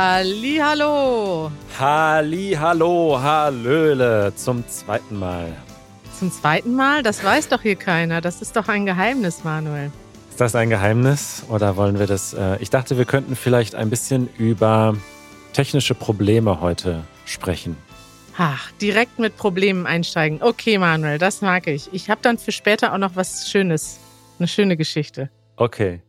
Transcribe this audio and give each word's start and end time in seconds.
Hallihallo. 0.00 1.50
Hallihallo, 1.76 3.20
Hallöle 3.20 4.32
zum 4.36 4.64
zweiten 4.68 5.18
Mal. 5.18 5.52
Zum 6.16 6.30
zweiten 6.30 6.76
Mal? 6.76 7.02
Das 7.02 7.24
weiß 7.24 7.48
doch 7.48 7.62
hier 7.62 7.74
keiner. 7.74 8.20
Das 8.20 8.40
ist 8.40 8.54
doch 8.54 8.68
ein 8.68 8.86
Geheimnis, 8.86 9.42
Manuel. 9.42 9.90
Ist 10.30 10.40
das 10.40 10.54
ein 10.54 10.70
Geheimnis 10.70 11.42
oder 11.48 11.76
wollen 11.76 11.98
wir 11.98 12.06
das? 12.06 12.32
Äh, 12.32 12.58
ich 12.60 12.70
dachte, 12.70 12.96
wir 12.96 13.06
könnten 13.06 13.34
vielleicht 13.34 13.74
ein 13.74 13.90
bisschen 13.90 14.28
über 14.38 14.96
technische 15.52 15.96
Probleme 15.96 16.60
heute 16.60 17.02
sprechen. 17.24 17.76
Ach, 18.36 18.70
direkt 18.80 19.18
mit 19.18 19.36
Problemen 19.36 19.84
einsteigen. 19.84 20.40
Okay, 20.40 20.78
Manuel, 20.78 21.18
das 21.18 21.40
mag 21.40 21.66
ich. 21.66 21.92
Ich 21.92 22.08
habe 22.08 22.20
dann 22.22 22.38
für 22.38 22.52
später 22.52 22.92
auch 22.92 22.98
noch 22.98 23.16
was 23.16 23.50
Schönes. 23.50 23.98
Eine 24.38 24.46
schöne 24.46 24.76
Geschichte. 24.76 25.28
Okay. 25.56 26.02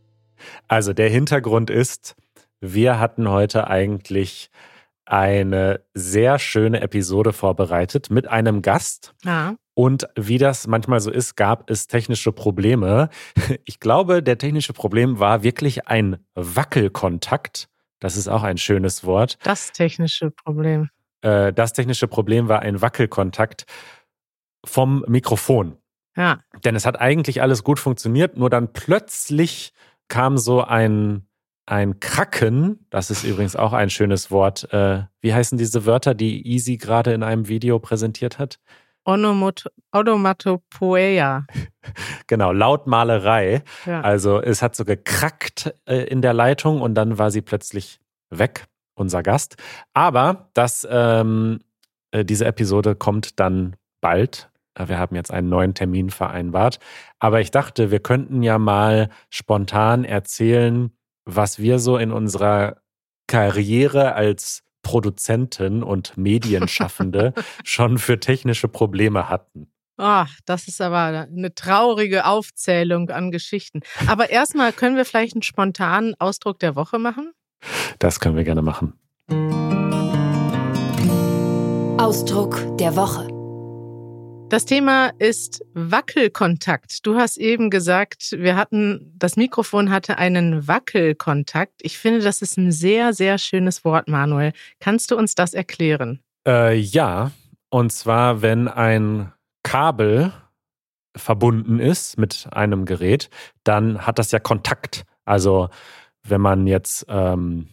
Also 0.68 0.94
der 0.94 1.10
Hintergrund 1.10 1.72
ist, 1.72 2.16
wir 2.62 3.00
hatten 3.00 3.30
heute 3.30 3.68
eigentlich 3.68 4.50
eine 5.06 5.82
sehr 5.94 6.38
schöne 6.38 6.82
Episode 6.82 7.34
vorbereitet 7.34 8.12
mit 8.12 8.28
einem 8.28 8.62
Gast. 8.62 9.16
Ja. 9.24 9.56
Und 9.74 10.08
wie 10.16 10.38
das 10.38 10.68
manchmal 10.68 11.00
so 11.00 11.10
ist, 11.10 11.36
gab 11.36 11.70
es 11.70 11.88
technische 11.88 12.32
Probleme. 12.32 13.10
Ich 13.66 13.80
glaube, 13.80 14.22
der 14.22 14.38
technische 14.38 14.74
Problem 14.74 15.20
war 15.20 15.42
wirklich 15.42 15.88
ein 15.88 16.18
Wackelkontakt. 16.36 17.70
Das 18.00 18.18
ist 18.18 18.28
auch 18.28 18.44
ein 18.44 18.58
schönes 18.58 19.04
Wort. 19.04 19.38
Das 19.44 19.72
technische 19.72 20.32
Problem. 20.32 20.90
Äh, 21.22 21.54
das 21.54 21.74
technische 21.74 22.08
Problem 22.08 22.48
war 22.48 22.60
ein 22.60 22.82
Wackelkontakt 22.82 23.66
vom 24.66 25.04
Mikrofon. 25.08 25.78
Ja. 26.16 26.40
Denn 26.66 26.76
es 26.76 26.86
hat 26.86 27.00
eigentlich 27.00 27.42
alles 27.42 27.64
gut 27.64 27.80
funktioniert, 27.80 28.38
nur 28.38 28.50
dann 28.50 28.74
plötzlich 28.74 29.74
kam 30.08 30.38
so 30.38 30.62
ein 30.64 31.29
ein 31.70 32.00
Kracken, 32.00 32.86
das 32.90 33.12
ist 33.12 33.24
übrigens 33.24 33.56
auch 33.56 33.74
ein 33.74 33.92
schönes 33.92 34.32
Wort. 34.32 34.74
Äh, 34.74 35.04
wie 35.22 35.34
heißen 35.34 35.58
diese 35.58 35.86
Wörter, 35.86 36.16
die 36.16 36.48
Easy 36.48 36.78
gerade 36.78 37.14
in 37.14 37.22
einem 37.22 37.48
Video 37.48 37.78
präsentiert 37.78 38.40
hat? 38.40 38.60
Onomatopoeia. 39.06 41.46
genau, 42.28 42.52
Lautmalerei. 42.52 43.62
Ja. 43.86 44.02
Also 44.02 44.42
es 44.42 44.64
hat 44.64 44.76
so 44.76 44.84
gekrackt 44.84 45.76
äh, 45.86 46.06
in 46.06 46.24
der 46.24 46.34
Leitung 46.34 46.82
und 46.82 46.96
dann 46.96 47.20
war 47.20 47.30
sie 47.30 47.42
plötzlich 47.42 48.00
weg, 48.32 48.66
unser 48.96 49.22
Gast. 49.22 49.58
Aber 49.94 50.50
das, 50.56 50.88
ähm, 50.90 51.60
äh, 52.12 52.26
diese 52.26 52.46
Episode 52.46 52.96
kommt 52.96 53.40
dann 53.40 53.76
bald. 54.02 54.50
Äh, 54.74 54.88
Wir 54.88 54.98
haben 54.98 55.16
jetzt 55.16 55.32
einen 55.32 55.50
neuen 55.50 55.76
Termin 55.76 56.10
vereinbart. 56.10 56.80
Aber 57.20 57.42
ich 57.42 57.52
dachte, 57.52 57.92
wir 57.92 58.00
könnten 58.00 58.42
ja 58.42 58.58
mal 58.58 59.10
spontan 59.30 60.04
erzählen, 60.04 60.92
was 61.26 61.60
wir 61.60 61.80
so 61.80 61.98
in 61.98 62.12
unserer 62.12 62.78
Karriere 63.28 64.14
als 64.14 64.64
Produzenten 64.82 65.84
und 65.84 66.18
Medienschaffende 66.18 67.34
schon 67.64 67.98
für 67.98 68.20
technische 68.20 68.68
Probleme 68.68 69.30
hatten. 69.30 69.72
Ach, 69.98 70.34
das 70.46 70.70
ist 70.70 70.80
aber 70.80 71.28
eine 71.30 71.54
traurige 71.54 72.26
Aufzählung 72.26 73.10
an 73.10 73.32
Geschichten. 73.32 73.82
Aber 74.08 74.30
erstmal 74.30 74.72
können 74.72 74.96
wir 74.96 75.04
vielleicht 75.04 75.36
einen 75.36 75.42
spontanen 75.42 76.16
Ausdruck 76.20 76.60
der 76.60 76.78
Woche 76.78 77.00
machen? 77.00 77.34
Das 78.00 78.22
können 78.22 78.38
wir 78.38 78.46
gerne 78.46 78.62
machen. 78.62 78.94
Ausdruck 82.00 82.78
der 82.78 82.96
Woche. 82.96 83.39
Das 84.50 84.66
Thema 84.66 85.12
ist 85.20 85.64
Wackelkontakt. 85.76 87.06
Du 87.06 87.16
hast 87.18 87.38
eben 87.38 87.70
gesagt, 87.70 88.36
wir 88.36 88.56
hatten, 88.56 89.14
das 89.16 89.36
Mikrofon 89.36 89.92
hatte 89.92 90.18
einen 90.18 90.68
Wackelkontakt. 90.68 91.74
Ich 91.84 92.00
finde, 92.00 92.22
das 92.22 92.42
ist 92.42 92.58
ein 92.58 92.72
sehr, 92.72 93.14
sehr 93.14 93.38
schönes 93.38 93.86
Wort, 93.86 94.08
Manuel. 94.08 94.54
Kannst 94.80 95.12
du 95.12 95.18
uns 95.18 95.36
das 95.36 95.54
erklären? 95.54 96.20
Äh, 96.48 96.76
ja, 96.80 97.30
und 97.70 97.92
zwar, 97.92 98.42
wenn 98.42 98.68
ein 98.68 99.32
Kabel 99.62 100.34
verbunden 101.16 101.80
ist 101.80 102.18
mit 102.18 102.48
einem 102.52 102.86
Gerät, 102.86 103.30
dann 103.64 104.08
hat 104.08 104.18
das 104.18 104.32
ja 104.32 104.40
Kontakt. 104.40 105.04
Also 105.26 105.70
wenn 106.24 106.42
man 106.42 106.66
jetzt 106.66 107.06
ähm, 107.08 107.68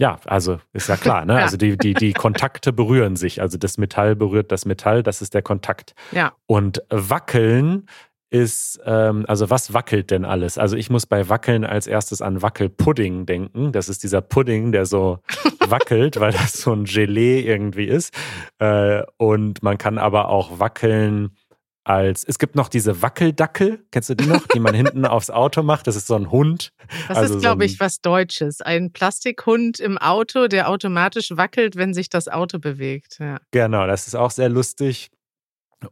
ja, 0.00 0.18
also 0.24 0.58
ist 0.72 0.88
ja 0.88 0.96
klar, 0.96 1.26
ne? 1.26 1.34
Ja. 1.40 1.42
Also 1.42 1.58
die, 1.58 1.76
die, 1.76 1.92
die 1.92 2.14
Kontakte 2.14 2.72
berühren 2.72 3.16
sich. 3.16 3.42
Also 3.42 3.58
das 3.58 3.76
Metall 3.76 4.16
berührt 4.16 4.50
das 4.50 4.64
Metall, 4.64 5.02
das 5.02 5.20
ist 5.20 5.34
der 5.34 5.42
Kontakt. 5.42 5.94
Ja. 6.10 6.32
Und 6.46 6.82
wackeln 6.88 7.86
ist, 8.30 8.80
ähm, 8.86 9.26
also 9.28 9.50
was 9.50 9.74
wackelt 9.74 10.10
denn 10.10 10.24
alles? 10.24 10.56
Also 10.56 10.76
ich 10.76 10.88
muss 10.88 11.04
bei 11.04 11.28
Wackeln 11.28 11.66
als 11.66 11.86
erstes 11.86 12.22
an 12.22 12.40
Wackelpudding 12.40 13.26
denken. 13.26 13.72
Das 13.72 13.90
ist 13.90 14.02
dieser 14.02 14.22
Pudding, 14.22 14.72
der 14.72 14.86
so 14.86 15.18
wackelt, 15.68 16.18
weil 16.18 16.32
das 16.32 16.54
so 16.54 16.72
ein 16.72 16.84
Gelee 16.84 17.40
irgendwie 17.40 17.84
ist. 17.84 18.14
Äh, 18.58 19.02
und 19.18 19.62
man 19.62 19.76
kann 19.76 19.98
aber 19.98 20.30
auch 20.30 20.58
wackeln 20.58 21.36
als, 21.84 22.24
es 22.24 22.38
gibt 22.38 22.54
noch 22.56 22.68
diese 22.68 23.00
Wackeldackel, 23.02 23.84
kennst 23.90 24.10
du 24.10 24.14
die 24.14 24.26
noch, 24.26 24.46
die 24.48 24.60
man 24.60 24.74
hinten 24.74 25.04
aufs 25.06 25.30
Auto 25.30 25.62
macht? 25.62 25.86
Das 25.86 25.96
ist 25.96 26.06
so 26.06 26.14
ein 26.14 26.30
Hund. 26.30 26.72
Das 27.08 27.16
Also 27.18 27.22
ist, 27.34 27.40
so 27.40 27.40
glaube 27.40 27.64
ein- 27.64 27.70
ich, 27.70 27.80
was 27.80 28.00
Deutsches. 28.00 28.60
Ein 28.60 28.92
Plastikhund 28.92 29.80
im 29.80 29.96
Auto, 29.98 30.46
der 30.46 30.68
automatisch 30.68 31.30
wackelt, 31.36 31.76
wenn 31.76 31.94
sich 31.94 32.08
das 32.10 32.28
Auto 32.28 32.58
bewegt. 32.58 33.16
Ja. 33.18 33.38
Genau, 33.50 33.86
das 33.86 34.06
ist 34.06 34.14
auch 34.14 34.30
sehr 34.30 34.48
lustig. 34.48 35.10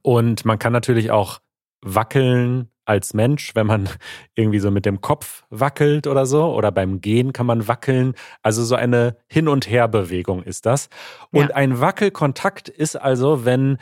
Und 0.03 0.44
man 0.44 0.59
kann 0.59 0.72
natürlich 0.75 1.10
auch 1.10 1.38
wackeln 1.82 2.69
als 2.84 3.12
Mensch, 3.15 3.55
wenn 3.55 3.66
man 3.66 3.88
irgendwie 4.34 4.59
so 4.60 4.70
mit 4.70 4.84
dem 4.87 5.00
Kopf 5.00 5.44
wackelt 5.50 6.06
oder 6.06 6.26
so. 6.26 6.53
Oder 6.55 6.70
beim 6.72 7.00
Gehen 7.00 7.32
kann 7.32 7.47
man 7.47 7.69
wackeln. 7.69 8.15
Also 8.43 8.65
so 8.65 8.75
eine 8.75 9.16
Hin- 9.28 9.49
und 9.49 9.69
Herbewegung 9.69 10.43
ist 10.43 10.66
das. 10.66 10.88
Und 11.31 11.49
Ja. 11.50 11.55
ein 11.56 11.81
Wackelkontakt 11.81 12.69
ist 12.69 12.97
also, 12.97 13.44
wenn 13.44 13.78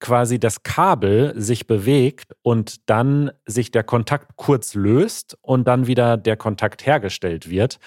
quasi 0.00 0.40
das 0.40 0.62
Kabel 0.62 1.34
sich 1.36 1.66
bewegt 1.66 2.32
und 2.42 2.88
dann 2.88 3.30
sich 3.46 3.70
der 3.70 3.84
Kontakt 3.84 4.36
kurz 4.36 4.74
löst 4.74 5.38
und 5.42 5.68
dann 5.68 5.86
wieder 5.86 6.16
der 6.16 6.36
Kontakt 6.36 6.86
hergestellt 6.86 7.48
wird. 7.48 7.78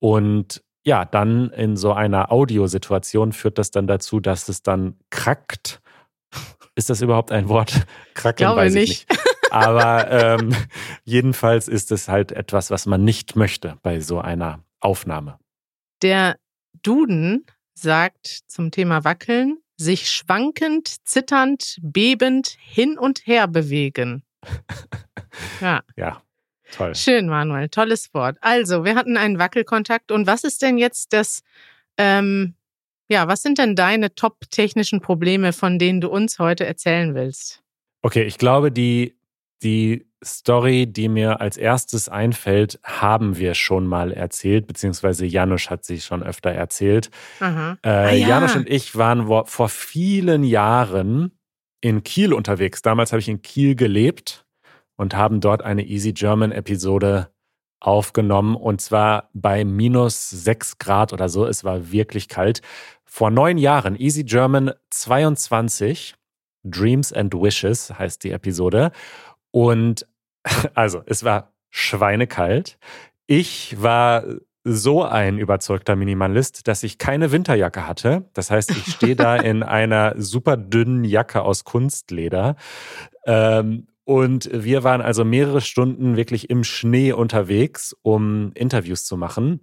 Und 0.00 0.62
ja, 0.84 1.04
dann 1.04 1.50
in 1.50 1.76
so 1.76 1.92
einer 1.92 2.30
Audiosituation 2.30 3.32
führt 3.32 3.58
das 3.58 3.70
dann 3.70 3.86
dazu, 3.86 4.20
dass 4.20 4.48
es 4.48 4.62
dann 4.62 4.98
krackt. 5.10 5.80
Ist 6.74 6.90
das 6.90 7.00
überhaupt 7.00 7.32
ein 7.32 7.48
Wort? 7.48 7.86
Kracken 8.14 8.38
Glaube 8.38 8.62
weiß 8.62 8.74
ich 8.74 8.88
nicht. 8.88 9.10
nicht. 9.10 9.24
Aber 9.52 10.10
ähm, 10.10 10.54
jedenfalls 11.04 11.68
ist 11.68 11.92
es 11.92 12.08
halt 12.08 12.32
etwas, 12.32 12.70
was 12.70 12.86
man 12.86 13.04
nicht 13.04 13.36
möchte 13.36 13.78
bei 13.82 14.00
so 14.00 14.18
einer 14.18 14.64
Aufnahme. 14.80 15.38
Der 16.02 16.36
Duden 16.82 17.46
sagt 17.74 18.40
zum 18.48 18.72
Thema 18.72 19.04
Wackeln, 19.04 19.58
sich 19.76 20.08
schwankend, 20.10 21.06
zitternd, 21.06 21.78
bebend 21.82 22.56
hin 22.60 22.98
und 22.98 23.26
her 23.26 23.48
bewegen. 23.48 24.22
Ja, 25.60 25.82
Ja, 25.96 26.22
toll. 26.72 26.94
schön, 26.94 27.26
Manuel. 27.28 27.68
Tolles 27.68 28.14
Wort. 28.14 28.36
Also, 28.40 28.84
wir 28.84 28.94
hatten 28.94 29.16
einen 29.16 29.38
Wackelkontakt. 29.40 30.12
Und 30.12 30.28
was 30.28 30.44
ist 30.44 30.62
denn 30.62 30.78
jetzt 30.78 31.12
das, 31.12 31.42
ähm, 31.98 32.54
ja, 33.08 33.26
was 33.26 33.42
sind 33.42 33.58
denn 33.58 33.74
deine 33.74 34.14
top-technischen 34.14 35.00
Probleme, 35.00 35.52
von 35.52 35.78
denen 35.80 36.00
du 36.00 36.08
uns 36.08 36.38
heute 36.38 36.64
erzählen 36.66 37.14
willst? 37.16 37.62
Okay, 38.02 38.22
ich 38.24 38.38
glaube, 38.38 38.70
die, 38.70 39.16
die 39.64 40.06
Story, 40.24 40.86
die 40.86 41.08
mir 41.08 41.40
als 41.40 41.56
erstes 41.56 42.08
einfällt, 42.08 42.80
haben 42.82 43.36
wir 43.36 43.54
schon 43.54 43.86
mal 43.86 44.12
erzählt, 44.12 44.66
beziehungsweise 44.66 45.26
Janusz 45.26 45.70
hat 45.70 45.84
sie 45.84 46.00
schon 46.00 46.22
öfter 46.22 46.50
erzählt. 46.50 47.10
Aha. 47.40 47.78
Äh, 47.82 47.88
Ah, 47.88 48.10
ja. 48.12 48.28
Janusz 48.28 48.56
und 48.56 48.68
ich 48.68 48.96
waren 48.96 49.26
vor 49.46 49.68
vielen 49.68 50.44
Jahren 50.44 51.32
in 51.80 52.02
Kiel 52.02 52.32
unterwegs. 52.32 52.82
Damals 52.82 53.12
habe 53.12 53.20
ich 53.20 53.28
in 53.28 53.42
Kiel 53.42 53.74
gelebt 53.74 54.44
und 54.96 55.14
haben 55.14 55.40
dort 55.40 55.62
eine 55.62 55.84
Easy 55.84 56.12
German 56.12 56.52
Episode 56.52 57.30
aufgenommen 57.80 58.56
und 58.56 58.80
zwar 58.80 59.28
bei 59.34 59.64
minus 59.64 60.30
sechs 60.30 60.78
Grad 60.78 61.12
oder 61.12 61.28
so. 61.28 61.44
Es 61.46 61.64
war 61.64 61.92
wirklich 61.92 62.28
kalt. 62.28 62.62
Vor 63.04 63.30
neun 63.30 63.58
Jahren, 63.58 63.94
Easy 64.00 64.24
German 64.24 64.72
22, 64.90 66.14
Dreams 66.64 67.12
and 67.12 67.34
Wishes 67.34 67.92
heißt 67.98 68.24
die 68.24 68.30
Episode. 68.30 68.90
Und 69.50 70.06
also, 70.74 71.02
es 71.06 71.24
war 71.24 71.52
schweinekalt. 71.70 72.78
Ich 73.26 73.80
war 73.80 74.24
so 74.64 75.02
ein 75.02 75.38
überzeugter 75.38 75.94
Minimalist, 75.94 76.66
dass 76.68 76.82
ich 76.82 76.98
keine 76.98 77.32
Winterjacke 77.32 77.86
hatte. 77.86 78.24
Das 78.32 78.50
heißt, 78.50 78.70
ich 78.70 78.94
stehe 78.94 79.14
da 79.14 79.36
in 79.36 79.62
einer 79.62 80.14
super 80.16 80.56
dünnen 80.56 81.04
Jacke 81.04 81.42
aus 81.42 81.64
Kunstleder. 81.64 82.56
Ähm, 83.26 83.86
und 84.04 84.50
wir 84.52 84.84
waren 84.84 85.00
also 85.00 85.24
mehrere 85.24 85.60
Stunden 85.60 86.16
wirklich 86.16 86.50
im 86.50 86.64
Schnee 86.64 87.12
unterwegs, 87.12 87.94
um 88.02 88.52
Interviews 88.54 89.04
zu 89.04 89.16
machen. 89.16 89.60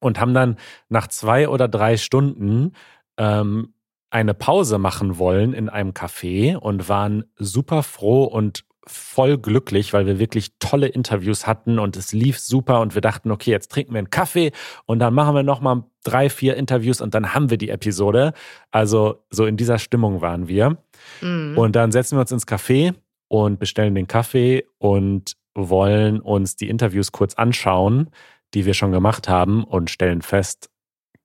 Und 0.00 0.18
haben 0.18 0.34
dann 0.34 0.56
nach 0.88 1.08
zwei 1.08 1.48
oder 1.48 1.68
drei 1.68 1.96
Stunden 1.96 2.72
ähm, 3.18 3.74
eine 4.10 4.34
Pause 4.34 4.78
machen 4.78 5.18
wollen 5.18 5.52
in 5.52 5.68
einem 5.68 5.90
Café 5.90 6.56
und 6.56 6.88
waren 6.88 7.24
super 7.36 7.82
froh 7.82 8.24
und 8.24 8.64
voll 8.86 9.38
glücklich, 9.38 9.92
weil 9.92 10.06
wir 10.06 10.18
wirklich 10.18 10.52
tolle 10.58 10.88
Interviews 10.88 11.46
hatten 11.46 11.78
und 11.78 11.96
es 11.96 12.12
lief 12.12 12.38
super 12.38 12.80
und 12.80 12.94
wir 12.94 13.02
dachten, 13.02 13.30
okay, 13.30 13.50
jetzt 13.50 13.70
trinken 13.70 13.92
wir 13.92 13.98
einen 13.98 14.10
Kaffee 14.10 14.52
und 14.86 14.98
dann 14.98 15.14
machen 15.14 15.34
wir 15.34 15.42
nochmal 15.42 15.84
drei, 16.02 16.30
vier 16.30 16.56
Interviews 16.56 17.00
und 17.00 17.14
dann 17.14 17.34
haben 17.34 17.50
wir 17.50 17.58
die 17.58 17.70
Episode. 17.70 18.32
Also 18.70 19.24
so 19.30 19.46
in 19.46 19.56
dieser 19.56 19.78
Stimmung 19.78 20.20
waren 20.22 20.48
wir. 20.48 20.78
Mhm. 21.20 21.58
Und 21.58 21.76
dann 21.76 21.92
setzen 21.92 22.16
wir 22.16 22.22
uns 22.22 22.32
ins 22.32 22.46
Café 22.46 22.94
und 23.28 23.58
bestellen 23.58 23.94
den 23.94 24.06
Kaffee 24.06 24.64
und 24.78 25.36
wollen 25.54 26.20
uns 26.20 26.56
die 26.56 26.68
Interviews 26.68 27.12
kurz 27.12 27.34
anschauen, 27.34 28.10
die 28.54 28.66
wir 28.66 28.74
schon 28.74 28.92
gemacht 28.92 29.28
haben 29.28 29.64
und 29.64 29.90
stellen 29.90 30.22
fest, 30.22 30.70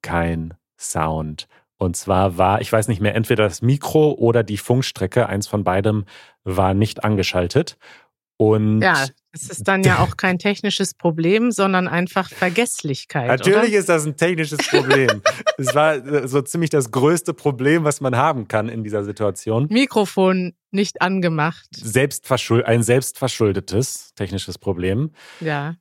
kein 0.01 0.53
Sound. 0.77 1.47
Und 1.77 1.97
zwar 1.97 2.37
war, 2.37 2.61
ich 2.61 2.71
weiß 2.71 2.87
nicht 2.87 3.01
mehr, 3.01 3.15
entweder 3.15 3.43
das 3.43 3.61
Mikro 3.61 4.11
oder 4.11 4.43
die 4.43 4.57
Funkstrecke, 4.57 5.27
eins 5.27 5.47
von 5.47 5.63
beidem 5.63 6.05
war 6.43 6.73
nicht 6.73 7.03
angeschaltet. 7.03 7.77
Und 8.37 8.81
ja, 8.81 9.05
es 9.31 9.49
ist 9.49 9.67
dann 9.67 9.83
ja 9.83 9.99
auch 10.03 10.17
kein 10.17 10.39
technisches 10.39 10.93
Problem, 10.93 11.51
sondern 11.51 11.87
einfach 11.87 12.29
Vergesslichkeit. 12.29 13.27
Natürlich 13.27 13.69
oder? 13.69 13.79
ist 13.79 13.89
das 13.89 14.05
ein 14.05 14.17
technisches 14.17 14.59
Problem. 14.67 15.21
es 15.57 15.73
war 15.75 15.95
äh, 15.95 16.27
so 16.27 16.41
ziemlich 16.41 16.69
das 16.69 16.91
größte 16.91 17.33
Problem, 17.33 17.83
was 17.83 18.01
man 18.01 18.15
haben 18.15 18.47
kann 18.47 18.69
in 18.69 18.83
dieser 18.83 19.03
Situation. 19.03 19.67
Mikrofon 19.69 20.53
nicht 20.71 21.01
angemacht. 21.01 21.67
Selbstverschuld 21.71 22.65
ein 22.65 22.83
selbstverschuldetes 22.83 24.13
technisches 24.15 24.57
Problem. 24.57 25.11
Ja. 25.39 25.75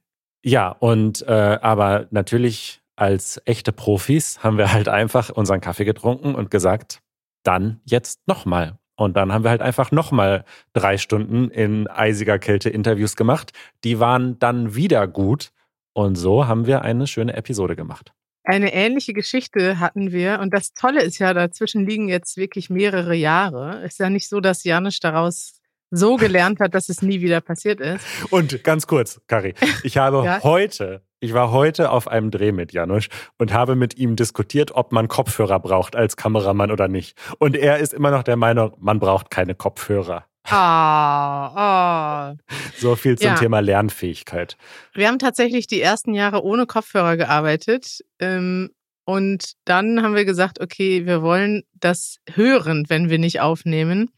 Ja, 0.44 0.69
und 0.69 1.23
äh, 1.23 1.58
aber 1.62 2.06
natürlich 2.11 2.84
als 2.96 3.41
echte 3.44 3.73
Profis 3.73 4.43
haben 4.43 4.58
wir 4.58 4.73
halt 4.73 4.88
einfach 4.88 5.31
unseren 5.31 5.61
Kaffee 5.61 5.85
getrunken 5.85 6.35
und 6.35 6.50
gesagt, 6.50 7.00
dann 7.43 7.81
jetzt 7.85 8.26
nochmal. 8.26 8.79
Und 8.96 9.17
dann 9.17 9.32
haben 9.32 9.43
wir 9.43 9.50
halt 9.50 9.62
einfach 9.62 9.91
nochmal 9.91 10.44
drei 10.73 10.99
Stunden 10.99 11.50
in 11.50 11.88
eisiger 11.88 12.38
Kälte 12.38 12.70
Interviews 12.70 13.17
gemacht. 13.17 13.52
Die 13.82 13.99
waren 13.99 14.38
dann 14.38 14.75
wieder 14.75 15.08
gut. 15.08 15.50
Und 15.93 16.17
so 16.17 16.46
haben 16.46 16.67
wir 16.67 16.82
eine 16.82 17.06
schöne 17.06 17.35
Episode 17.35 17.76
gemacht. 17.76 18.12
Eine 18.44 18.73
ähnliche 18.73 19.12
Geschichte 19.12 19.81
hatten 19.81 20.12
wir. 20.12 20.38
Und 20.40 20.52
das 20.52 20.75
Tolle 20.75 21.02
ist 21.02 21.19
ja, 21.19 21.32
dazwischen 21.35 21.87
liegen 21.87 22.08
jetzt 22.08 22.37
wirklich 22.37 22.70
mehrere 22.70 23.14
Jahre. 23.14 23.82
Ist 23.85 23.99
ja 23.99 24.11
nicht 24.11 24.29
so, 24.29 24.40
dass 24.40 24.64
Janusz 24.64 25.00
daraus 25.00 25.61
so 25.90 26.17
gelernt 26.17 26.61
hat, 26.61 26.75
dass 26.75 26.88
es 26.88 27.02
nie 27.02 27.20
wieder 27.20 27.40
passiert 27.40 27.81
ist. 27.81 28.05
Und 28.31 28.62
ganz 28.64 28.87
kurz, 28.87 29.20
Kari, 29.26 29.55
ich 29.82 29.97
habe 29.97 30.23
ja? 30.25 30.43
heute 30.43 31.02
ich 31.25 31.32
war 31.32 31.50
heute 31.50 31.91
auf 31.91 32.06
einem 32.06 32.31
Dreh 32.31 32.53
mit 32.53 32.73
Janusz 32.73 33.09
und 33.38 33.53
habe 33.53 33.76
mit 33.76 33.97
ihm 33.97 34.15
diskutiert, 34.15 34.73
ob 34.73 34.93
man 34.93 35.09
Kopfhörer 35.09 35.59
braucht 35.59 35.97
als 35.97 36.17
Kameramann 36.17 36.71
oder 36.71 36.87
nicht. 36.87 37.17
Und 37.38 37.56
er 37.56 37.79
ist 37.79 37.94
immer 37.94 38.11
noch 38.11 38.23
der 38.23 38.37
Meinung, 38.37 38.76
man 38.79 39.00
braucht 39.00 39.31
keine 39.31 39.55
Kopfhörer. 39.55 40.26
Ah, 40.47 42.32
oh, 42.32 42.37
oh. 42.44 42.55
So 42.76 42.94
viel 42.97 43.17
zum 43.17 43.29
ja. 43.29 43.35
Thema 43.37 43.61
Lernfähigkeit. 43.61 44.59
Wir 44.93 45.09
haben 45.09 45.19
tatsächlich 45.19 45.67
die 45.67 45.81
ersten 45.81 46.12
Jahre 46.12 46.44
ohne 46.44 46.67
Kopfhörer 46.67 47.17
gearbeitet. 47.17 48.05
Ähm, 48.19 48.71
und 49.06 49.53
dann 49.65 50.03
haben 50.03 50.15
wir 50.15 50.26
gesagt, 50.26 50.61
okay, 50.61 51.06
wir 51.06 51.23
wollen 51.23 51.62
das 51.75 52.17
hören, 52.35 52.85
wenn 52.88 53.09
wir 53.09 53.19
nicht 53.19 53.41
aufnehmen. 53.41 54.11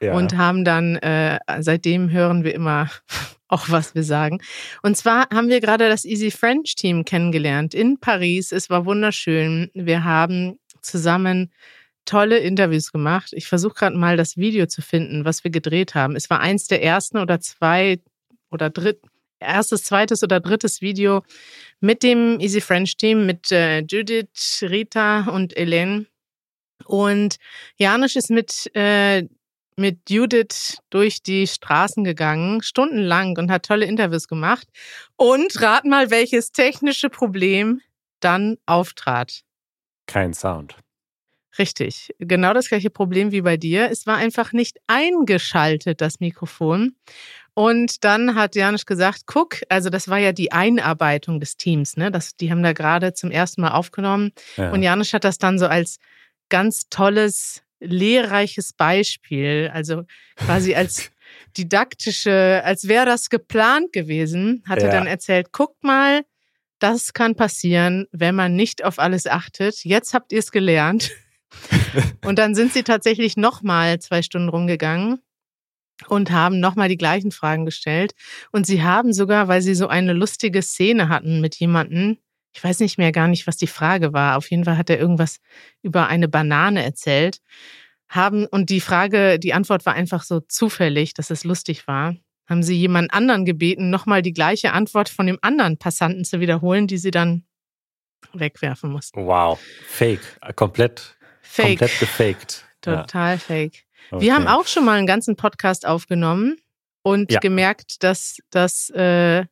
Ja. 0.00 0.14
Und 0.14 0.38
haben 0.38 0.64
dann, 0.64 0.96
äh, 0.96 1.38
seitdem 1.58 2.10
hören 2.10 2.44
wir 2.44 2.54
immer 2.54 2.88
auch, 3.48 3.68
was 3.68 3.94
wir 3.94 4.02
sagen. 4.02 4.40
Und 4.82 4.96
zwar 4.96 5.28
haben 5.30 5.48
wir 5.48 5.60
gerade 5.60 5.88
das 5.88 6.04
Easy 6.04 6.30
French 6.30 6.74
Team 6.74 7.04
kennengelernt 7.04 7.74
in 7.74 7.98
Paris. 7.98 8.52
Es 8.52 8.70
war 8.70 8.86
wunderschön. 8.86 9.70
Wir 9.74 10.04
haben 10.04 10.58
zusammen 10.82 11.52
tolle 12.04 12.38
Interviews 12.38 12.92
gemacht. 12.92 13.32
Ich 13.32 13.46
versuche 13.46 13.74
gerade 13.74 13.96
mal 13.96 14.16
das 14.16 14.36
Video 14.36 14.66
zu 14.66 14.80
finden, 14.80 15.24
was 15.24 15.44
wir 15.44 15.50
gedreht 15.50 15.94
haben. 15.94 16.16
Es 16.16 16.30
war 16.30 16.40
eins 16.40 16.68
der 16.68 16.82
ersten 16.82 17.18
oder 17.18 17.40
zwei 17.40 18.00
oder 18.50 18.70
dritt, 18.70 19.00
erstes, 19.40 19.84
zweites 19.84 20.22
oder 20.22 20.40
drittes 20.40 20.80
Video 20.80 21.22
mit 21.80 22.02
dem 22.02 22.40
Easy 22.40 22.60
French 22.60 22.96
Team, 22.96 23.26
mit 23.26 23.50
äh, 23.52 23.80
Judith, 23.80 24.62
Rita 24.62 25.28
und 25.28 25.56
Elaine. 25.56 26.06
Und 26.84 27.36
Janusz 27.76 28.16
ist 28.16 28.30
mit, 28.30 28.70
äh, 28.74 29.24
mit 29.76 30.10
Judith 30.10 30.78
durch 30.90 31.22
die 31.22 31.46
Straßen 31.46 32.02
gegangen, 32.02 32.62
stundenlang 32.62 33.36
und 33.38 33.50
hat 33.50 33.66
tolle 33.66 33.86
Interviews 33.86 34.26
gemacht. 34.26 34.68
Und 35.16 35.60
rat 35.60 35.84
mal, 35.84 36.10
welches 36.10 36.52
technische 36.52 37.10
Problem 37.10 37.80
dann 38.20 38.56
auftrat. 38.66 39.42
Kein 40.06 40.34
Sound. 40.34 40.76
Richtig. 41.58 42.14
Genau 42.18 42.52
das 42.52 42.68
gleiche 42.68 42.90
Problem 42.90 43.32
wie 43.32 43.42
bei 43.42 43.56
dir. 43.56 43.90
Es 43.90 44.06
war 44.06 44.16
einfach 44.16 44.52
nicht 44.52 44.78
eingeschaltet, 44.86 46.00
das 46.00 46.20
Mikrofon. 46.20 46.96
Und 47.54 48.04
dann 48.04 48.34
hat 48.34 48.54
Janusz 48.54 48.84
gesagt, 48.84 49.22
guck, 49.24 49.60
also 49.70 49.88
das 49.88 50.08
war 50.08 50.18
ja 50.18 50.32
die 50.32 50.52
Einarbeitung 50.52 51.40
des 51.40 51.56
Teams, 51.56 51.96
ne? 51.96 52.10
Das, 52.10 52.36
die 52.36 52.50
haben 52.50 52.62
da 52.62 52.74
gerade 52.74 53.14
zum 53.14 53.30
ersten 53.30 53.62
Mal 53.62 53.70
aufgenommen. 53.70 54.32
Ja. 54.56 54.70
Und 54.72 54.82
Janusz 54.82 55.14
hat 55.14 55.24
das 55.24 55.38
dann 55.38 55.58
so 55.58 55.66
als 55.66 55.96
ganz 56.50 56.90
tolles, 56.90 57.62
lehrreiches 57.80 58.72
Beispiel, 58.72 59.70
also 59.72 60.04
quasi 60.36 60.74
als 60.74 61.10
didaktische, 61.56 62.62
als 62.64 62.88
wäre 62.88 63.06
das 63.06 63.30
geplant 63.30 63.92
gewesen, 63.92 64.62
hat 64.68 64.80
ja. 64.80 64.86
er 64.86 64.92
dann 64.92 65.06
erzählt, 65.06 65.48
guck 65.52 65.82
mal, 65.82 66.22
das 66.78 67.12
kann 67.14 67.34
passieren, 67.36 68.06
wenn 68.12 68.34
man 68.34 68.54
nicht 68.54 68.84
auf 68.84 68.98
alles 68.98 69.26
achtet. 69.26 69.84
Jetzt 69.84 70.12
habt 70.14 70.32
ihr 70.32 70.38
es 70.38 70.52
gelernt. 70.52 71.10
und 72.24 72.38
dann 72.38 72.54
sind 72.54 72.72
sie 72.72 72.82
tatsächlich 72.82 73.36
nochmal 73.36 73.98
zwei 74.00 74.20
Stunden 74.22 74.48
rumgegangen 74.48 75.22
und 76.08 76.30
haben 76.30 76.60
nochmal 76.60 76.88
die 76.88 76.98
gleichen 76.98 77.30
Fragen 77.30 77.64
gestellt. 77.64 78.12
Und 78.52 78.66
sie 78.66 78.82
haben 78.82 79.12
sogar, 79.12 79.48
weil 79.48 79.62
sie 79.62 79.74
so 79.74 79.88
eine 79.88 80.12
lustige 80.12 80.60
Szene 80.60 81.08
hatten 81.08 81.40
mit 81.40 81.56
jemandem, 81.56 82.18
ich 82.56 82.64
weiß 82.64 82.80
nicht 82.80 82.96
mehr 82.96 83.12
gar 83.12 83.28
nicht, 83.28 83.46
was 83.46 83.58
die 83.58 83.66
Frage 83.66 84.14
war. 84.14 84.38
Auf 84.38 84.50
jeden 84.50 84.64
Fall 84.64 84.78
hat 84.78 84.88
er 84.88 84.98
irgendwas 84.98 85.40
über 85.82 86.06
eine 86.06 86.26
Banane 86.26 86.82
erzählt. 86.82 87.42
Haben, 88.08 88.46
und 88.46 88.70
die 88.70 88.80
Frage, 88.80 89.38
die 89.38 89.52
Antwort 89.52 89.84
war 89.84 89.92
einfach 89.92 90.22
so 90.22 90.40
zufällig, 90.40 91.12
dass 91.12 91.28
es 91.28 91.44
lustig 91.44 91.86
war. 91.86 92.16
Haben 92.48 92.62
sie 92.62 92.74
jemand 92.74 93.12
anderen 93.12 93.44
gebeten, 93.44 93.90
nochmal 93.90 94.22
die 94.22 94.32
gleiche 94.32 94.72
Antwort 94.72 95.10
von 95.10 95.26
dem 95.26 95.38
anderen 95.42 95.76
Passanten 95.76 96.24
zu 96.24 96.40
wiederholen, 96.40 96.86
die 96.86 96.96
sie 96.96 97.10
dann 97.10 97.44
wegwerfen 98.32 98.90
mussten. 98.90 99.26
Wow. 99.26 99.60
Fake. 99.86 100.22
Komplett, 100.54 101.14
Fake. 101.42 101.78
komplett 101.78 102.00
gefaked. 102.00 102.64
Total 102.80 103.34
ja. 103.34 103.38
fake. 103.38 103.84
Okay. 104.10 104.24
Wir 104.24 104.34
haben 104.34 104.46
auch 104.46 104.66
schon 104.66 104.86
mal 104.86 104.96
einen 104.96 105.06
ganzen 105.06 105.36
Podcast 105.36 105.86
aufgenommen 105.86 106.56
und 107.02 107.30
ja. 107.30 107.40
gemerkt, 107.40 108.02
dass 108.02 108.38
das, 108.48 108.88
äh, 108.90 109.44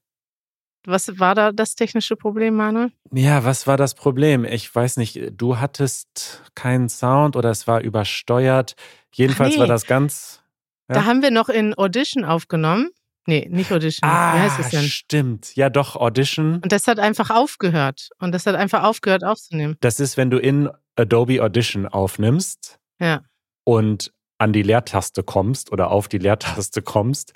was 0.86 1.18
war 1.18 1.34
da 1.34 1.52
das 1.52 1.74
technische 1.74 2.16
Problem, 2.16 2.54
Manuel? 2.56 2.90
Ja, 3.12 3.44
was 3.44 3.66
war 3.66 3.76
das 3.76 3.94
Problem? 3.94 4.44
Ich 4.44 4.74
weiß 4.74 4.96
nicht, 4.96 5.20
du 5.32 5.58
hattest 5.58 6.42
keinen 6.54 6.88
Sound 6.88 7.36
oder 7.36 7.50
es 7.50 7.66
war 7.66 7.80
übersteuert. 7.80 8.74
Jedenfalls 9.12 9.54
nee. 9.54 9.60
war 9.60 9.66
das 9.66 9.86
ganz. 9.86 10.42
Ja? 10.88 10.96
Da 10.96 11.04
haben 11.04 11.22
wir 11.22 11.30
noch 11.30 11.48
in 11.48 11.76
Audition 11.76 12.24
aufgenommen. 12.24 12.90
Nee, 13.26 13.48
nicht 13.50 13.72
Audition. 13.72 14.08
Ah, 14.08 14.34
Wie 14.34 14.40
heißt 14.40 14.60
es 14.60 14.68
denn? 14.70 14.84
Stimmt. 14.84 15.56
Ja, 15.56 15.70
doch, 15.70 15.96
Audition. 15.96 16.56
Und 16.56 16.72
das 16.72 16.86
hat 16.86 16.98
einfach 16.98 17.30
aufgehört. 17.30 18.10
Und 18.18 18.32
das 18.32 18.46
hat 18.46 18.54
einfach 18.54 18.82
aufgehört 18.82 19.24
aufzunehmen. 19.24 19.76
Das 19.80 19.98
ist, 19.98 20.16
wenn 20.16 20.30
du 20.30 20.38
in 20.38 20.68
Adobe 20.96 21.42
Audition 21.42 21.86
aufnimmst. 21.86 22.78
Ja. 23.00 23.22
Und 23.64 24.12
an 24.38 24.52
die 24.52 24.62
Leertaste 24.62 25.22
kommst 25.22 25.72
oder 25.72 25.90
auf 25.90 26.08
die 26.08 26.18
Leertaste 26.18 26.82
kommst, 26.82 27.32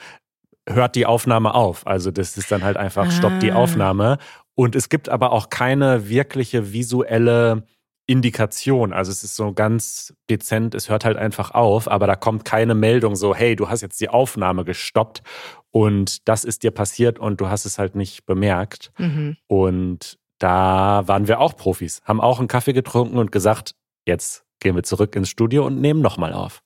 hört 0.69 0.95
die 0.95 1.07
Aufnahme 1.07 1.55
auf. 1.55 1.87
Also 1.87 2.11
das 2.11 2.37
ist 2.37 2.51
dann 2.51 2.63
halt 2.63 2.77
einfach, 2.77 3.07
ah. 3.07 3.11
stoppt 3.11 3.43
die 3.43 3.53
ah. 3.53 3.57
Aufnahme. 3.57 4.19
Und 4.55 4.75
es 4.75 4.89
gibt 4.89 5.09
aber 5.09 5.33
auch 5.33 5.51
keine 5.51 6.09
wirkliche 6.09 6.73
visuelle 6.73 7.65
Indikation. 8.07 8.93
Also 8.93 9.13
es 9.13 9.23
ist 9.23 9.37
so 9.37 9.53
ganz 9.53 10.15
dezent, 10.31 10.75
es 10.75 10.89
hört 10.89 11.05
halt 11.05 11.19
einfach 11.19 11.51
auf, 11.53 11.89
aber 11.89 12.07
da 12.07 12.17
kommt 12.17 12.45
keine 12.45 12.75
Meldung 12.75 13.17
so, 13.17 13.35
hey, 13.35 13.55
du 13.55 13.69
hast 13.69 13.83
jetzt 13.83 14.01
die 14.01 14.09
Aufnahme 14.09 14.65
gestoppt 14.65 15.23
und 15.71 16.27
das 16.27 16.45
ist 16.45 16.63
dir 16.63 16.71
passiert 16.71 17.19
und 17.19 17.41
du 17.41 17.49
hast 17.49 17.67
es 17.67 17.79
halt 17.79 17.95
nicht 17.95 18.25
bemerkt. 18.25 18.93
Mhm. 18.99 19.37
Und 19.47 20.19
da 20.39 21.03
waren 21.07 21.29
wir 21.29 21.39
auch 21.39 21.55
Profis, 21.55 22.01
haben 22.05 22.21
auch 22.21 22.39
einen 22.39 22.49
Kaffee 22.49 22.73
getrunken 22.73 23.19
und 23.19 23.31
gesagt, 23.31 23.75
jetzt 24.07 24.45
gehen 24.61 24.75
wir 24.75 24.85
zurück 24.85 25.15
ins 25.15 25.29
Studio 25.29 25.67
und 25.67 25.81
nehmen 25.81 26.01
nochmal 26.01 26.33
auf. 26.33 26.63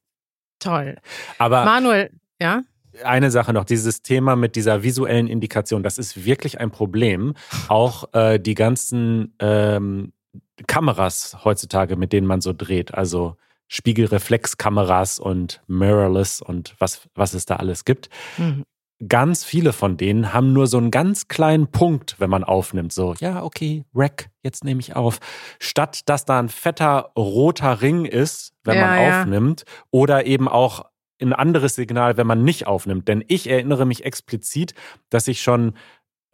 Toll. 0.61 0.97
Aber 1.39 1.65
Manuel, 1.65 2.11
ja? 2.41 2.63
Eine 3.05 3.31
Sache 3.31 3.53
noch, 3.53 3.65
dieses 3.65 4.03
Thema 4.03 4.37
mit 4.37 4.57
dieser 4.57 4.83
visuellen 4.83 5.27
Indikation, 5.27 5.83
das 5.83 5.99
ist 5.99 6.25
wirklich 6.25 6.61
ein 6.61 6.71
Problem. 6.71 7.35
Auch 7.69 8.13
äh, 8.13 8.39
die 8.39 8.55
ganzen 8.55 9.35
ähm, 9.39 10.13
Kameras 10.67 11.39
heutzutage, 11.45 11.97
mit 11.97 12.13
denen 12.13 12.27
man 12.27 12.41
so 12.41 12.53
dreht, 12.53 12.95
also 12.95 13.37
Spiegelreflexkameras 13.69 15.19
und 15.19 15.63
Mirrorless 15.67 16.43
und 16.43 16.75
was, 16.79 17.09
was 17.15 17.33
es 17.33 17.47
da 17.47 17.57
alles 17.57 17.85
gibt. 17.87 18.11
Mhm. 18.37 18.65
Ganz 19.09 19.45
viele 19.45 19.73
von 19.73 19.97
denen 19.97 20.33
haben 20.33 20.53
nur 20.53 20.67
so 20.67 20.77
einen 20.79 20.91
ganz 20.93 21.27
kleinen 21.27 21.67
Punkt, 21.67 22.17
wenn 22.21 22.31
man 22.31 22.45
aufnimmt. 22.45 22.93
So, 22.93 23.15
ja, 23.19 23.43
okay, 23.43 23.85
Rack, 23.95 24.29
jetzt 24.43 24.63
nehme 24.63 24.81
ich 24.81 24.95
auf. 24.95 25.19
Statt 25.59 26.09
dass 26.09 26.25
da 26.25 26.39
ein 26.39 26.51
fetter 26.51 27.11
roter 27.17 27.81
Ring 27.81 28.05
ist, 28.05 28.53
wenn 28.63 28.77
ja, 28.77 28.87
man 28.87 29.21
aufnimmt, 29.23 29.65
oder 29.91 30.27
eben 30.27 30.49
auch 30.49 30.85
ein 31.23 31.33
anderes 31.33 31.75
Signal, 31.75 32.17
wenn 32.17 32.27
man 32.27 32.45
nicht 32.45 32.67
aufnimmt. 32.67 33.09
Denn 33.09 33.25
ich 33.29 33.49
erinnere 33.49 33.87
mich 33.87 34.05
explizit, 34.05 34.75
dass 35.11 35.29
ich 35.29 35.43
schon 35.43 35.75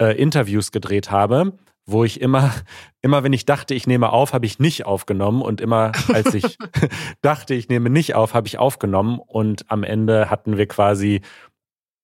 äh, 0.01 0.19
Interviews 0.19 0.71
gedreht 0.71 1.11
habe, 1.11 1.53
wo 1.85 2.03
ich 2.03 2.21
immer, 2.21 2.53
immer 3.01 3.23
wenn 3.23 3.33
ich 3.33 3.45
dachte, 3.45 3.73
ich 3.73 3.87
nehme 3.87 4.11
auf, 4.11 4.33
habe 4.33 4.45
ich 4.45 4.59
nicht 4.59 4.85
aufgenommen 4.85 5.41
und 5.41 5.61
immer 5.61 5.91
als 6.13 6.33
ich 6.33 6.57
dachte, 7.21 7.53
ich 7.53 7.69
nehme 7.69 7.89
nicht 7.89 8.15
auf, 8.15 8.33
habe 8.33 8.47
ich 8.47 8.57
aufgenommen 8.57 9.19
und 9.19 9.69
am 9.69 9.83
Ende 9.83 10.29
hatten 10.29 10.57
wir 10.57 10.67
quasi 10.67 11.21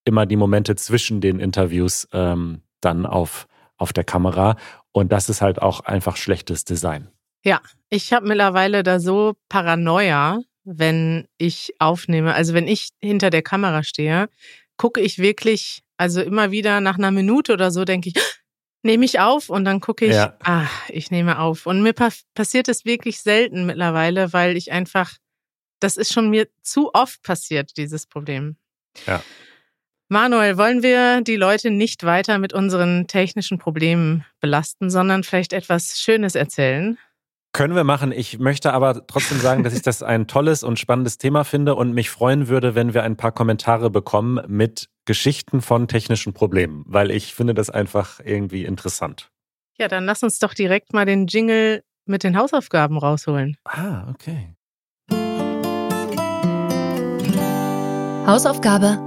immer 0.06 0.26
die 0.26 0.36
Momente 0.36 0.76
zwischen 0.76 1.20
den 1.20 1.40
Interviews 1.40 2.08
ähm, 2.14 2.62
dann 2.82 3.06
auf, 3.06 3.48
auf 3.78 3.92
der 3.92 4.04
Kamera 4.04 4.56
und 4.92 5.12
das 5.12 5.30
ist 5.30 5.42
halt 5.42 5.62
auch 5.62 5.82
einfach 5.82 6.16
schlechtes 6.16 6.64
Design. 6.64 7.10
Ja, 7.44 7.62
ich 7.90 8.14
habe 8.14 8.28
mittlerweile 8.28 8.82
da 8.82 9.00
so 9.00 9.34
Paranoia, 9.50 10.40
wenn 10.66 11.28
ich 11.38 11.74
aufnehme. 11.80 12.34
Also 12.34 12.54
wenn 12.54 12.68
ich 12.68 12.90
hinter 13.02 13.30
der 13.30 13.44
Kamera 13.44 13.84
stehe, 13.84 14.30
gucke 14.78 15.00
ich 15.00 15.20
wirklich, 15.20 15.84
also 15.98 16.22
immer 16.22 16.52
wieder 16.52 16.82
nach 16.82 16.98
einer 16.98 17.12
Minute 17.12 17.54
oder 17.54 17.72
so 17.72 17.86
denke 17.86 18.10
ich, 18.10 18.16
nehme 18.84 19.06
ich 19.06 19.20
auf 19.20 19.50
und 19.50 19.66
dann 19.66 19.80
gucke 19.80 20.06
ich, 20.06 20.14
ja. 20.14 20.38
ah, 20.44 20.68
ich 20.90 21.12
nehme 21.12 21.40
auf. 21.40 21.66
Und 21.66 21.82
mir 21.82 21.94
pa 21.94 22.10
passiert 22.34 22.68
es 22.68 22.86
wirklich 22.86 23.22
selten 23.22 23.66
mittlerweile, 23.66 24.34
weil 24.34 24.58
ich 24.58 24.72
einfach, 24.72 25.14
das 25.80 25.98
ist 25.98 26.14
schon 26.14 26.30
mir 26.30 26.48
zu 26.62 26.94
oft 26.94 27.22
passiert, 27.24 27.78
dieses 27.78 28.08
Problem. 28.08 28.58
Ja. 29.08 29.24
Manuel, 30.08 30.58
wollen 30.58 30.84
wir 30.84 31.22
die 31.22 31.36
Leute 31.36 31.72
nicht 31.72 32.04
weiter 32.04 32.38
mit 32.38 32.54
unseren 32.54 33.08
technischen 33.08 33.58
Problemen 33.58 34.24
belasten, 34.40 34.92
sondern 34.92 35.24
vielleicht 35.24 35.52
etwas 35.52 36.00
Schönes 36.00 36.36
erzählen? 36.36 37.00
Können 37.56 37.78
wir 37.78 37.86
machen. 37.86 38.12
Ich 38.12 38.38
möchte 38.38 38.74
aber 38.74 39.08
trotzdem 39.08 39.40
sagen, 39.40 39.64
dass 39.64 39.74
ich 39.74 39.82
das 39.82 40.04
ein 40.04 40.28
tolles 40.28 40.62
und 40.62 40.78
spannendes 40.78 41.18
Thema 41.18 41.46
finde 41.46 41.76
und 41.76 41.94
mich 41.94 42.10
freuen 42.10 42.50
würde, 42.50 42.76
wenn 42.76 42.94
wir 42.94 43.04
ein 43.04 43.16
paar 43.16 43.32
Kommentare 43.32 43.90
bekommen 43.90 44.42
mit 44.50 44.90
Geschichten 45.06 45.62
von 45.62 45.88
technischen 45.88 46.34
Problemen, 46.34 46.84
weil 46.86 47.12
ich 47.12 47.34
finde 47.34 47.54
das 47.54 47.70
einfach 47.70 48.20
irgendwie 48.20 48.66
interessant. 48.66 49.32
Ja, 49.78 49.88
dann 49.88 50.04
lass 50.04 50.22
uns 50.22 50.38
doch 50.40 50.54
direkt 50.54 50.92
mal 50.92 51.06
den 51.06 51.28
Jingle 51.28 51.82
mit 52.06 52.26
den 52.26 52.38
Hausaufgaben 52.38 52.98
rausholen. 52.98 53.56
Ah, 53.64 54.10
okay. 54.10 54.54
Hausaufgabe. 58.28 59.00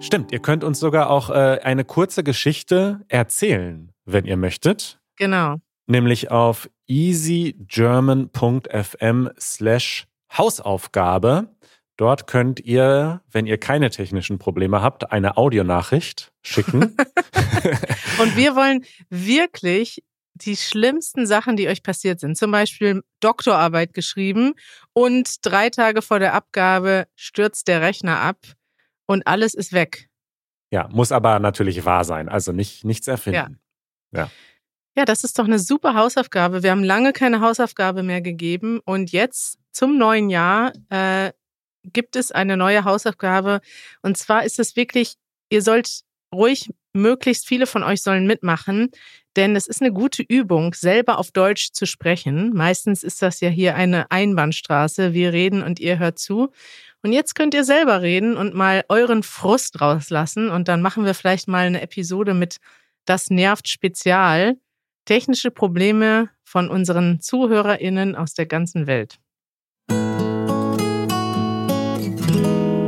Stimmt, 0.00 0.32
ihr 0.32 0.40
könnt 0.40 0.64
uns 0.64 0.80
sogar 0.80 1.08
auch 1.08 1.30
äh, 1.30 1.60
eine 1.62 1.86
kurze 1.86 2.22
Geschichte 2.22 3.06
erzählen, 3.08 3.90
wenn 4.04 4.26
ihr 4.26 4.36
möchtet. 4.36 5.00
Genau 5.16 5.56
nämlich 5.88 6.30
auf 6.30 6.70
easygerman.fm 6.88 9.30
slash 9.38 10.06
Hausaufgabe. 10.36 11.54
Dort 11.96 12.26
könnt 12.26 12.60
ihr, 12.60 13.22
wenn 13.30 13.46
ihr 13.46 13.58
keine 13.58 13.90
technischen 13.90 14.38
Probleme 14.38 14.82
habt, 14.82 15.10
eine 15.10 15.36
Audionachricht 15.36 16.32
schicken. 16.42 16.82
Und 18.20 18.36
wir 18.36 18.54
wollen 18.54 18.84
wirklich 19.10 20.04
die 20.34 20.56
schlimmsten 20.56 21.26
Sachen, 21.26 21.56
die 21.56 21.68
euch 21.68 21.82
passiert 21.82 22.20
sind. 22.20 22.36
Zum 22.36 22.50
Beispiel 22.50 23.02
Doktorarbeit 23.20 23.92
geschrieben 23.92 24.54
und 24.92 25.44
drei 25.44 25.70
Tage 25.70 26.00
vor 26.00 26.20
der 26.20 26.34
Abgabe 26.34 27.08
stürzt 27.16 27.66
der 27.66 27.82
Rechner 27.82 28.20
ab 28.20 28.38
und 29.06 29.26
alles 29.26 29.54
ist 29.54 29.72
weg. 29.72 30.08
Ja, 30.70 30.88
muss 30.92 31.12
aber 31.12 31.40
natürlich 31.40 31.84
wahr 31.84 32.04
sein, 32.04 32.28
also 32.28 32.52
nicht 32.52 32.84
nichts 32.84 33.08
erfinden. 33.08 33.58
Ja. 34.12 34.20
ja. 34.20 34.30
Ja, 34.98 35.04
das 35.04 35.22
ist 35.22 35.38
doch 35.38 35.44
eine 35.44 35.60
super 35.60 35.94
Hausaufgabe. 35.94 36.64
Wir 36.64 36.72
haben 36.72 36.82
lange 36.82 37.12
keine 37.12 37.40
Hausaufgabe 37.40 38.02
mehr 38.02 38.20
gegeben 38.20 38.80
und 38.84 39.12
jetzt 39.12 39.60
zum 39.70 39.96
neuen 39.96 40.28
Jahr 40.28 40.72
äh, 40.90 41.30
gibt 41.84 42.16
es 42.16 42.32
eine 42.32 42.56
neue 42.56 42.82
Hausaufgabe. 42.82 43.60
Und 44.02 44.18
zwar 44.18 44.44
ist 44.44 44.58
es 44.58 44.74
wirklich, 44.74 45.14
ihr 45.50 45.62
sollt 45.62 46.00
ruhig, 46.34 46.70
möglichst 46.94 47.46
viele 47.46 47.68
von 47.68 47.84
euch 47.84 48.02
sollen 48.02 48.26
mitmachen, 48.26 48.90
denn 49.36 49.54
es 49.54 49.68
ist 49.68 49.82
eine 49.82 49.92
gute 49.92 50.24
Übung, 50.24 50.74
selber 50.74 51.18
auf 51.18 51.30
Deutsch 51.30 51.70
zu 51.70 51.86
sprechen. 51.86 52.50
Meistens 52.52 53.04
ist 53.04 53.22
das 53.22 53.38
ja 53.38 53.50
hier 53.50 53.76
eine 53.76 54.10
Einbahnstraße. 54.10 55.12
Wir 55.12 55.32
reden 55.32 55.62
und 55.62 55.78
ihr 55.78 56.00
hört 56.00 56.18
zu. 56.18 56.50
Und 57.04 57.12
jetzt 57.12 57.36
könnt 57.36 57.54
ihr 57.54 57.62
selber 57.62 58.02
reden 58.02 58.36
und 58.36 58.52
mal 58.52 58.84
euren 58.88 59.22
Frust 59.22 59.80
rauslassen. 59.80 60.50
Und 60.50 60.66
dann 60.66 60.82
machen 60.82 61.04
wir 61.04 61.14
vielleicht 61.14 61.46
mal 61.46 61.68
eine 61.68 61.82
Episode 61.82 62.34
mit 62.34 62.56
Das 63.04 63.30
nervt 63.30 63.68
Spezial 63.68 64.56
technische 65.08 65.50
Probleme 65.50 66.28
von 66.44 66.68
unseren 66.68 67.18
ZuhörerInnen 67.18 68.14
aus 68.14 68.34
der 68.34 68.44
ganzen 68.44 68.86
Welt. 68.86 69.18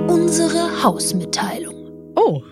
Unsere 0.07 0.83
Hausmitteilung. 0.83 2.13
Oh. 2.17 2.43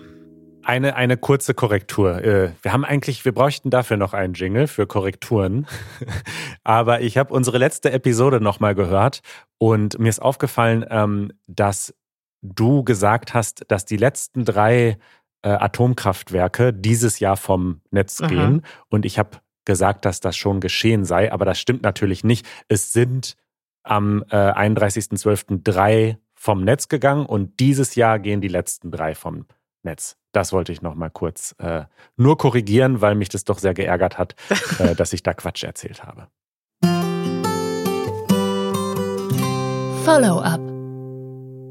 Eine, 0.63 0.95
eine 0.95 1.17
kurze 1.17 1.53
Korrektur. 1.53 2.23
Äh, 2.23 2.53
wir 2.63 2.73
haben 2.73 2.83
eigentlich, 2.83 3.25
wir 3.25 3.31
bräuchten 3.31 3.69
dafür 3.69 3.97
noch 3.97 4.13
einen 4.13 4.33
Jingle 4.33 4.65
für 4.65 4.87
Korrekturen. 4.87 5.67
Aber 6.63 7.01
ich 7.01 7.19
habe 7.19 7.31
unsere 7.31 7.59
letzte 7.59 7.91
Episode 7.91 8.41
nochmal 8.41 8.73
gehört 8.73 9.21
und 9.59 9.99
mir 9.99 10.09
ist 10.09 10.19
aufgefallen, 10.19 10.83
ähm, 10.89 11.31
dass 11.45 11.93
du 12.41 12.83
gesagt 12.83 13.35
hast, 13.35 13.65
dass 13.67 13.85
die 13.85 13.97
letzten 13.97 14.45
drei 14.45 14.97
äh, 15.43 15.49
Atomkraftwerke 15.49 16.73
dieses 16.73 17.19
Jahr 17.19 17.37
vom 17.37 17.81
Netz 17.91 18.17
gehen. 18.17 18.63
Aha. 18.63 18.85
Und 18.89 19.05
ich 19.05 19.19
habe 19.19 19.37
gesagt, 19.69 20.03
dass 20.03 20.19
das 20.19 20.35
schon 20.35 20.61
geschehen 20.61 21.05
sei, 21.05 21.31
aber 21.31 21.45
das 21.45 21.59
stimmt 21.59 21.83
natürlich 21.83 22.23
nicht. 22.23 22.43
Es 22.69 22.91
sind 22.91 23.37
am 23.83 24.23
äh, 24.31 24.35
31.12. 24.35 25.61
drei 25.63 26.17
vom 26.33 26.63
Netz 26.63 26.87
gegangen 26.87 27.27
und 27.27 27.59
dieses 27.59 27.93
Jahr 27.93 28.17
gehen 28.17 28.41
die 28.41 28.47
letzten 28.47 28.89
drei 28.89 29.13
vom 29.13 29.45
Netz. 29.83 30.17
Das 30.31 30.53
wollte 30.53 30.71
ich 30.71 30.81
noch 30.81 30.95
mal 30.95 31.11
kurz 31.11 31.53
äh, 31.59 31.83
nur 32.17 32.39
korrigieren, 32.39 33.01
weil 33.01 33.13
mich 33.13 33.29
das 33.29 33.43
doch 33.43 33.59
sehr 33.59 33.75
geärgert 33.75 34.17
hat, 34.17 34.33
äh, 34.79 34.95
dass 34.95 35.13
ich 35.13 35.21
da 35.21 35.35
Quatsch 35.35 35.63
erzählt 35.63 36.03
habe. 36.03 36.29
Follow-up. 40.03 40.61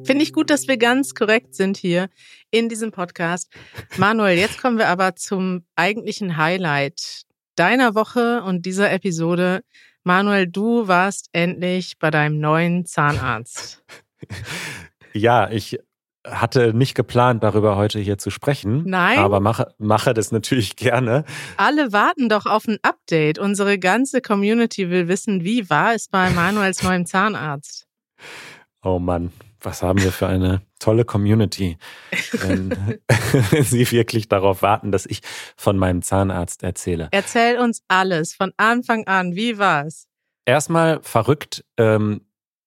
Finde 0.07 0.23
ich 0.23 0.33
gut, 0.33 0.51
dass 0.51 0.69
wir 0.69 0.77
ganz 0.77 1.17
korrekt 1.17 1.57
sind 1.57 1.77
hier 1.77 2.11
in 2.53 2.69
diesem 2.69 2.93
Podcast. 2.93 3.53
Manuel, 3.97 4.39
jetzt 4.39 4.63
kommen 4.63 4.79
wir 4.79 4.87
aber 4.87 5.17
zum 5.17 5.65
eigentlichen 5.75 6.37
Highlight 6.37 7.28
deiner 7.59 7.95
Woche 7.95 8.43
und 8.43 8.67
dieser 8.67 8.93
Episode. 8.93 9.63
Manuel, 10.05 10.47
du 10.47 10.89
warst 10.89 11.29
endlich 11.33 11.99
bei 11.99 12.11
deinem 12.11 12.41
neuen 12.41 12.87
Zahnarzt. 12.87 13.85
ja, 15.13 15.51
ich 15.51 15.79
hatte 16.27 16.75
nicht 16.75 16.95
geplant, 16.95 17.43
darüber 17.43 17.77
heute 17.77 17.99
hier 17.99 18.19
zu 18.19 18.31
sprechen. 18.31 18.83
Nein. 18.87 19.19
Aber 19.19 19.41
mache, 19.41 19.75
mache 19.79 20.15
das 20.15 20.33
natürlich 20.33 20.77
gerne. 20.77 21.25
Alle 21.57 21.93
warten 21.93 22.29
doch 22.29 22.47
auf 22.47 22.67
ein 22.67 22.79
Update. 22.83 23.39
Unsere 23.39 23.79
ganze 23.79 24.21
Community 24.21 24.91
will 24.91 25.09
wissen, 25.09 25.45
wie 25.45 25.69
war 25.71 25.95
es 25.95 26.09
bei 26.09 26.31
Manuels 26.31 26.83
neuem 26.83 27.07
Zahnarzt? 27.07 27.87
Oh 28.83 28.99
Mann, 28.99 29.33
was 29.61 29.83
haben 29.83 30.03
wir 30.03 30.13
für 30.13 30.27
eine 30.27 30.63
tolle 30.79 31.05
Community, 31.05 31.79
wenn, 32.33 33.01
Sie 33.63 33.91
wirklich 33.91 34.29
darauf 34.29 34.63
warten, 34.63 34.93
dass 34.93 35.07
ich 35.07 35.21
von 35.57 35.77
meinem 35.79 36.03
Zahnarzt 36.03 36.63
erzähle. 36.63 37.09
Erzähl 37.11 37.59
uns 37.59 37.83
alles 37.89 38.35
von 38.35 38.53
Anfang 38.57 39.07
an. 39.07 39.35
Wie 39.35 39.59
war's? 39.59 40.07
Erstmal 40.45 41.01
verrückt. 41.03 41.65
Ähm, 41.77 42.23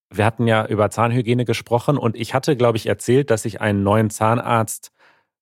wir 0.09 0.25
hatten 0.25 0.45
ja 0.45 0.65
über 0.65 0.89
Zahnhygiene 0.89 1.45
gesprochen 1.45 1.97
und 1.97 2.15
ich 2.15 2.33
hatte, 2.33 2.57
glaube 2.57 2.77
ich, 2.77 2.85
erzählt, 2.85 3.29
dass 3.31 3.45
ich 3.45 3.61
einen 3.61 3.83
neuen 3.83 4.09
Zahnarzt 4.09 4.91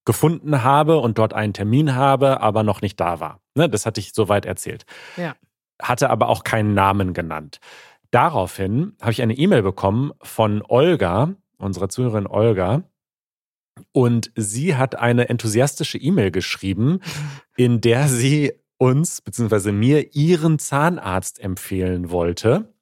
gefunden 0.06 0.64
habe 0.64 0.98
und 0.98 1.18
dort 1.18 1.34
einen 1.34 1.54
Termin 1.54 1.96
habe, 1.96 2.42
aber 2.42 2.64
noch 2.64 2.82
nicht 2.82 3.00
da 3.00 3.20
war. 3.20 3.42
Ne, 3.56 3.68
das 3.70 3.86
hatte 3.86 4.00
ich 4.00 4.14
soweit 4.14 4.46
erzählt. 4.46 4.86
Ja. 5.18 5.36
Hatte 5.82 6.10
aber 6.10 6.30
auch 6.30 6.44
keinen 6.44 6.74
Namen 6.74 7.14
genannt. 7.14 7.60
Daraufhin 8.12 8.94
habe 9.02 9.12
ich 9.12 9.22
eine 9.22 9.38
E-Mail 9.38 9.62
bekommen 9.62 10.12
von 10.22 10.64
Olga, 10.68 11.36
unserer 11.58 11.90
Zuhörerin 11.90 12.28
Olga. 12.28 12.84
Und 13.92 14.32
sie 14.36 14.76
hat 14.76 14.96
eine 14.96 15.30
enthusiastische 15.30 15.98
E-Mail 15.98 16.32
geschrieben, 16.32 17.00
in 17.56 17.82
der 17.82 18.08
sie 18.08 18.54
uns 18.78 19.22
bzw. 19.22 19.72
mir 19.72 20.16
ihren 20.16 20.58
Zahnarzt 20.58 21.40
empfehlen 21.40 22.10
wollte. 22.10 22.74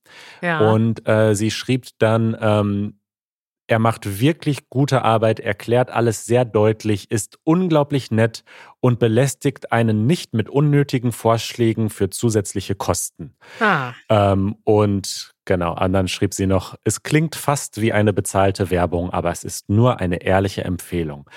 Ja. 0.41 0.71
Und 0.71 1.07
äh, 1.07 1.35
sie 1.35 1.51
schrieb 1.51 1.87
dann, 1.97 2.37
ähm, 2.39 2.99
er 3.67 3.79
macht 3.79 4.19
wirklich 4.21 4.69
gute 4.69 5.03
Arbeit, 5.03 5.39
erklärt 5.39 5.89
alles 5.89 6.25
sehr 6.25 6.45
deutlich, 6.45 7.11
ist 7.11 7.37
unglaublich 7.43 8.11
nett 8.11 8.43
und 8.79 8.97
belästigt 8.97 9.71
einen 9.73 10.07
nicht 10.07 10.33
mit 10.33 10.49
unnötigen 10.49 11.11
Vorschlägen 11.11 11.89
für 11.89 12.09
zusätzliche 12.09 12.75
Kosten. 12.75 13.35
Ah. 13.59 13.93
Ähm, 14.09 14.55
und 14.63 15.35
genau, 15.45 15.77
und 15.77 15.93
dann 15.93 16.07
schrieb 16.07 16.33
sie 16.33 16.47
noch, 16.47 16.75
es 16.85 17.03
klingt 17.03 17.35
fast 17.35 17.81
wie 17.81 17.91
eine 17.91 18.13
bezahlte 18.13 18.71
Werbung, 18.71 19.11
aber 19.11 19.31
es 19.31 19.43
ist 19.43 19.69
nur 19.69 19.99
eine 19.99 20.21
ehrliche 20.23 20.63
Empfehlung. 20.63 21.29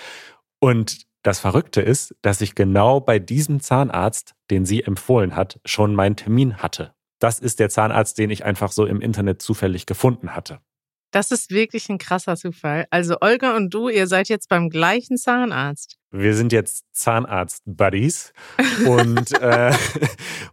Und 0.61 1.07
das 1.23 1.41
Verrückte 1.41 1.83
ist, 1.83 2.15
dass 2.23 2.41
ich 2.41 2.55
genau 2.55 3.01
bei 3.01 3.19
diesem 3.19 3.61
Zahnarzt, 3.61 4.35
den 4.51 4.65
sie 4.65 4.83
empfohlen 4.83 5.37
hat, 5.37 5.61
schon 5.65 5.95
meinen 5.95 6.17
Termin 6.17 6.59
hatte. 6.59 6.95
Das 7.19 7.39
ist 7.41 7.61
der 7.61 7.69
Zahnarzt, 7.69 8.17
den 8.19 8.31
ich 8.31 8.45
einfach 8.45 8.73
so 8.73 8.87
im 8.87 9.01
Internet 9.03 9.43
zufällig 9.43 9.85
gefunden 9.85 10.35
hatte. 10.35 10.61
Das 11.11 11.31
ist 11.31 11.51
wirklich 11.51 11.89
ein 11.89 11.99
krasser 11.99 12.37
Zufall. 12.37 12.87
Also 12.91 13.17
Olga 13.21 13.57
und 13.57 13.75
du, 13.75 13.89
ihr 13.89 14.07
seid 14.07 14.29
jetzt 14.29 14.49
beim 14.49 14.71
gleichen 14.71 15.17
Zahnarzt. 15.17 15.97
Wir 16.13 16.35
sind 16.35 16.53
jetzt 16.53 16.85
Zahnarzt-Buddies. 16.93 18.33
und, 18.87 19.41
äh, 19.41 19.73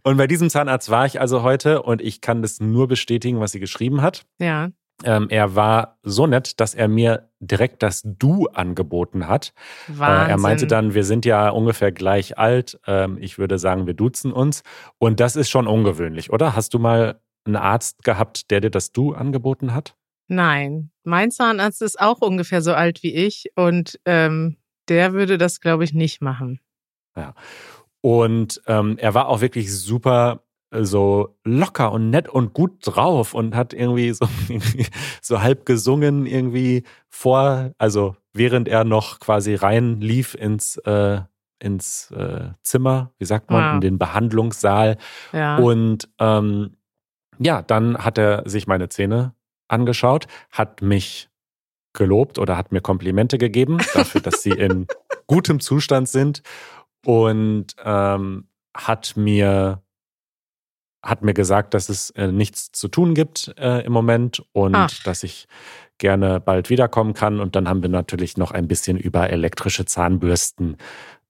und 0.02 0.16
bei 0.16 0.26
diesem 0.26 0.50
Zahnarzt 0.50 0.90
war 0.90 1.06
ich 1.06 1.20
also 1.20 1.42
heute 1.42 1.82
und 1.82 2.02
ich 2.02 2.20
kann 2.20 2.42
das 2.42 2.60
nur 2.60 2.88
bestätigen, 2.88 3.40
was 3.40 3.52
sie 3.52 3.60
geschrieben 3.60 4.02
hat. 4.02 4.24
Ja. 4.38 4.70
Ähm, 5.04 5.28
er 5.30 5.54
war 5.54 5.98
so 6.02 6.26
nett, 6.26 6.58
dass 6.58 6.74
er 6.74 6.88
mir 6.88 7.30
direkt 7.38 7.84
das 7.84 8.02
Du 8.04 8.48
angeboten 8.48 9.28
hat. 9.28 9.52
Wahnsinn. 9.86 10.26
Äh, 10.26 10.30
er 10.30 10.38
meinte 10.38 10.66
dann, 10.66 10.94
wir 10.94 11.04
sind 11.04 11.24
ja 11.24 11.50
ungefähr 11.50 11.92
gleich 11.92 12.36
alt. 12.36 12.80
Ähm, 12.86 13.16
ich 13.20 13.38
würde 13.38 13.58
sagen, 13.58 13.86
wir 13.86 13.94
duzen 13.94 14.32
uns. 14.32 14.62
Und 14.98 15.20
das 15.20 15.36
ist 15.36 15.50
schon 15.50 15.68
ungewöhnlich, 15.68 16.32
oder? 16.32 16.56
Hast 16.56 16.74
du 16.74 16.80
mal 16.80 17.20
einen 17.44 17.56
Arzt 17.56 18.02
gehabt, 18.02 18.50
der 18.50 18.60
dir 18.60 18.70
das 18.70 18.90
Du 18.90 19.14
angeboten 19.14 19.72
hat? 19.72 19.94
Nein, 20.28 20.90
mein 21.04 21.30
Zahnarzt 21.30 21.80
ist 21.82 21.98
auch 21.98 22.20
ungefähr 22.20 22.62
so 22.62 22.74
alt 22.74 23.02
wie 23.02 23.14
ich 23.14 23.50
und 23.56 23.98
ähm, 24.04 24.56
der 24.88 25.12
würde 25.14 25.38
das, 25.38 25.60
glaube 25.60 25.84
ich, 25.84 25.94
nicht 25.94 26.20
machen. 26.20 26.60
Ja. 27.16 27.34
Und 28.00 28.60
ähm, 28.66 28.96
er 28.98 29.14
war 29.14 29.28
auch 29.28 29.40
wirklich 29.40 29.74
super 29.74 30.42
äh, 30.70 30.84
so 30.84 31.36
locker 31.44 31.92
und 31.92 32.10
nett 32.10 32.28
und 32.28 32.52
gut 32.52 32.78
drauf 32.82 33.34
und 33.34 33.56
hat 33.56 33.72
irgendwie 33.72 34.12
so, 34.12 34.28
so 35.22 35.40
halb 35.42 35.66
gesungen 35.66 36.26
irgendwie 36.26 36.84
vor, 37.08 37.72
also 37.78 38.16
während 38.32 38.68
er 38.68 38.84
noch 38.84 39.18
quasi 39.18 39.54
rein 39.54 40.00
lief 40.00 40.34
ins, 40.34 40.76
äh, 40.78 41.20
ins 41.58 42.10
äh, 42.12 42.50
Zimmer, 42.62 43.12
wie 43.18 43.24
sagt 43.24 43.50
man, 43.50 43.64
Wow. 43.64 43.74
in 43.74 43.80
den 43.80 43.98
Behandlungssaal. 43.98 44.96
Ja. 45.32 45.56
Und 45.56 46.08
ähm, 46.18 46.76
ja, 47.38 47.62
dann 47.62 47.98
hat 47.98 48.18
er 48.18 48.48
sich 48.48 48.66
meine 48.66 48.88
Zähne 48.88 49.34
angeschaut, 49.68 50.26
hat 50.50 50.82
mich 50.82 51.28
gelobt 51.92 52.38
oder 52.38 52.56
hat 52.56 52.72
mir 52.72 52.80
Komplimente 52.80 53.38
gegeben 53.38 53.78
dafür, 53.94 54.20
dass 54.20 54.42
sie 54.42 54.50
in 54.50 54.86
gutem 55.26 55.60
Zustand 55.60 56.08
sind 56.08 56.42
und 57.04 57.74
ähm, 57.84 58.48
hat 58.74 59.14
mir 59.16 59.82
hat 61.02 61.22
mir 61.22 61.34
gesagt, 61.34 61.74
dass 61.74 61.88
es 61.88 62.10
äh, 62.10 62.32
nichts 62.32 62.72
zu 62.72 62.88
tun 62.88 63.14
gibt 63.14 63.54
äh, 63.56 63.84
im 63.84 63.92
Moment 63.92 64.44
und 64.52 64.74
Ach. 64.74 65.02
dass 65.04 65.22
ich 65.22 65.46
gerne 65.98 66.40
bald 66.40 66.70
wiederkommen 66.70 67.14
kann. 67.14 67.40
Und 67.40 67.56
dann 67.56 67.68
haben 67.68 67.82
wir 67.82 67.88
natürlich 67.88 68.36
noch 68.36 68.50
ein 68.50 68.68
bisschen 68.68 68.96
über 68.96 69.30
elektrische 69.30 69.84
Zahnbürsten 69.84 70.76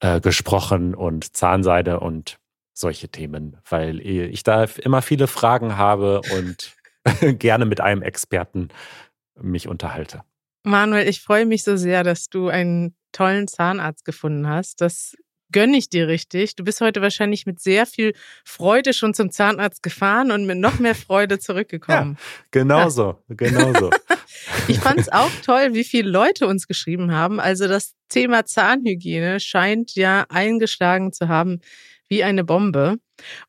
äh, 0.00 0.20
gesprochen 0.20 0.94
und 0.94 1.36
Zahnseide 1.36 2.00
und 2.00 2.38
solche 2.72 3.08
Themen, 3.08 3.56
weil 3.68 4.00
ich 4.00 4.44
da 4.44 4.64
immer 4.64 5.02
viele 5.02 5.26
Fragen 5.26 5.76
habe 5.76 6.20
und 6.36 6.76
gerne 7.38 7.64
mit 7.64 7.80
einem 7.80 8.02
Experten 8.02 8.68
mich 9.40 9.68
unterhalte. 9.68 10.22
Manuel, 10.64 11.08
ich 11.08 11.20
freue 11.20 11.46
mich 11.46 11.62
so 11.62 11.76
sehr, 11.76 12.02
dass 12.02 12.28
du 12.28 12.48
einen 12.48 12.94
tollen 13.12 13.48
Zahnarzt 13.48 14.04
gefunden 14.04 14.48
hast. 14.48 14.80
Das 14.80 15.14
gönne 15.50 15.76
ich 15.76 15.88
dir 15.88 16.08
richtig. 16.08 16.56
Du 16.56 16.64
bist 16.64 16.80
heute 16.80 17.00
wahrscheinlich 17.00 17.46
mit 17.46 17.60
sehr 17.60 17.86
viel 17.86 18.12
Freude 18.44 18.92
schon 18.92 19.14
zum 19.14 19.30
Zahnarzt 19.30 19.82
gefahren 19.82 20.30
und 20.30 20.46
mit 20.46 20.58
noch 20.58 20.78
mehr 20.78 20.94
Freude 21.06 21.38
zurückgekommen. 21.38 22.18
Genauso, 22.50 23.22
genauso. 23.28 23.90
Ich 24.68 24.78
fand 24.78 25.00
es 25.00 25.10
auch 25.10 25.30
toll, 25.44 25.72
wie 25.72 25.84
viele 25.84 26.08
Leute 26.10 26.46
uns 26.46 26.68
geschrieben 26.68 27.12
haben. 27.12 27.40
Also 27.40 27.66
das 27.66 27.94
Thema 28.08 28.44
Zahnhygiene 28.44 29.40
scheint 29.40 29.94
ja 29.94 30.26
eingeschlagen 30.28 31.12
zu 31.12 31.28
haben 31.28 31.60
wie 32.08 32.24
eine 32.24 32.44
Bombe. 32.44 32.96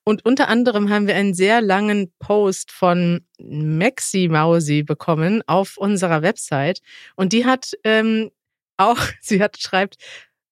Und 0.04 0.26
unter 0.26 0.48
anderem 0.48 0.90
haben 0.90 1.08
wir 1.08 1.16
einen 1.16 1.34
sehr 1.34 1.62
langen 1.62 2.12
Post 2.20 2.72
von 2.72 3.26
Maxi 3.40 4.28
Mausi 4.30 4.84
bekommen 4.84 5.44
auf 5.48 5.78
unserer 5.78 6.22
Website. 6.22 6.82
Und 7.16 7.34
die 7.34 7.46
hat 7.46 7.74
ähm, 7.84 8.32
auch, 8.78 8.98
sie 9.22 9.42
hat 9.42 9.58
schreibt, 9.60 9.98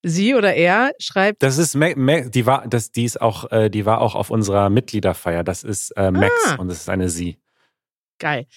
sie 0.04 0.36
oder 0.36 0.54
er 0.54 0.92
schreibt, 1.00 1.42
Das 1.44 1.58
ist 1.58 1.76
Ma 1.76 1.94
Ma 1.96 2.22
die 2.22 2.46
war, 2.46 2.68
das, 2.68 2.92
die 2.92 3.06
ist 3.06 3.20
auch, 3.20 3.52
äh, 3.52 3.70
die 3.70 3.86
war 3.86 4.02
auch 4.02 4.16
auf 4.16 4.30
unserer 4.30 4.70
Mitgliederfeier. 4.70 5.44
Das 5.44 5.64
ist 5.64 5.92
äh, 5.98 6.12
Max 6.12 6.34
Ah. 6.46 6.56
und 6.56 6.70
das 6.70 6.82
ist 6.82 6.90
eine 6.90 7.10
Sie. 7.10 7.38
Geil. 8.20 8.48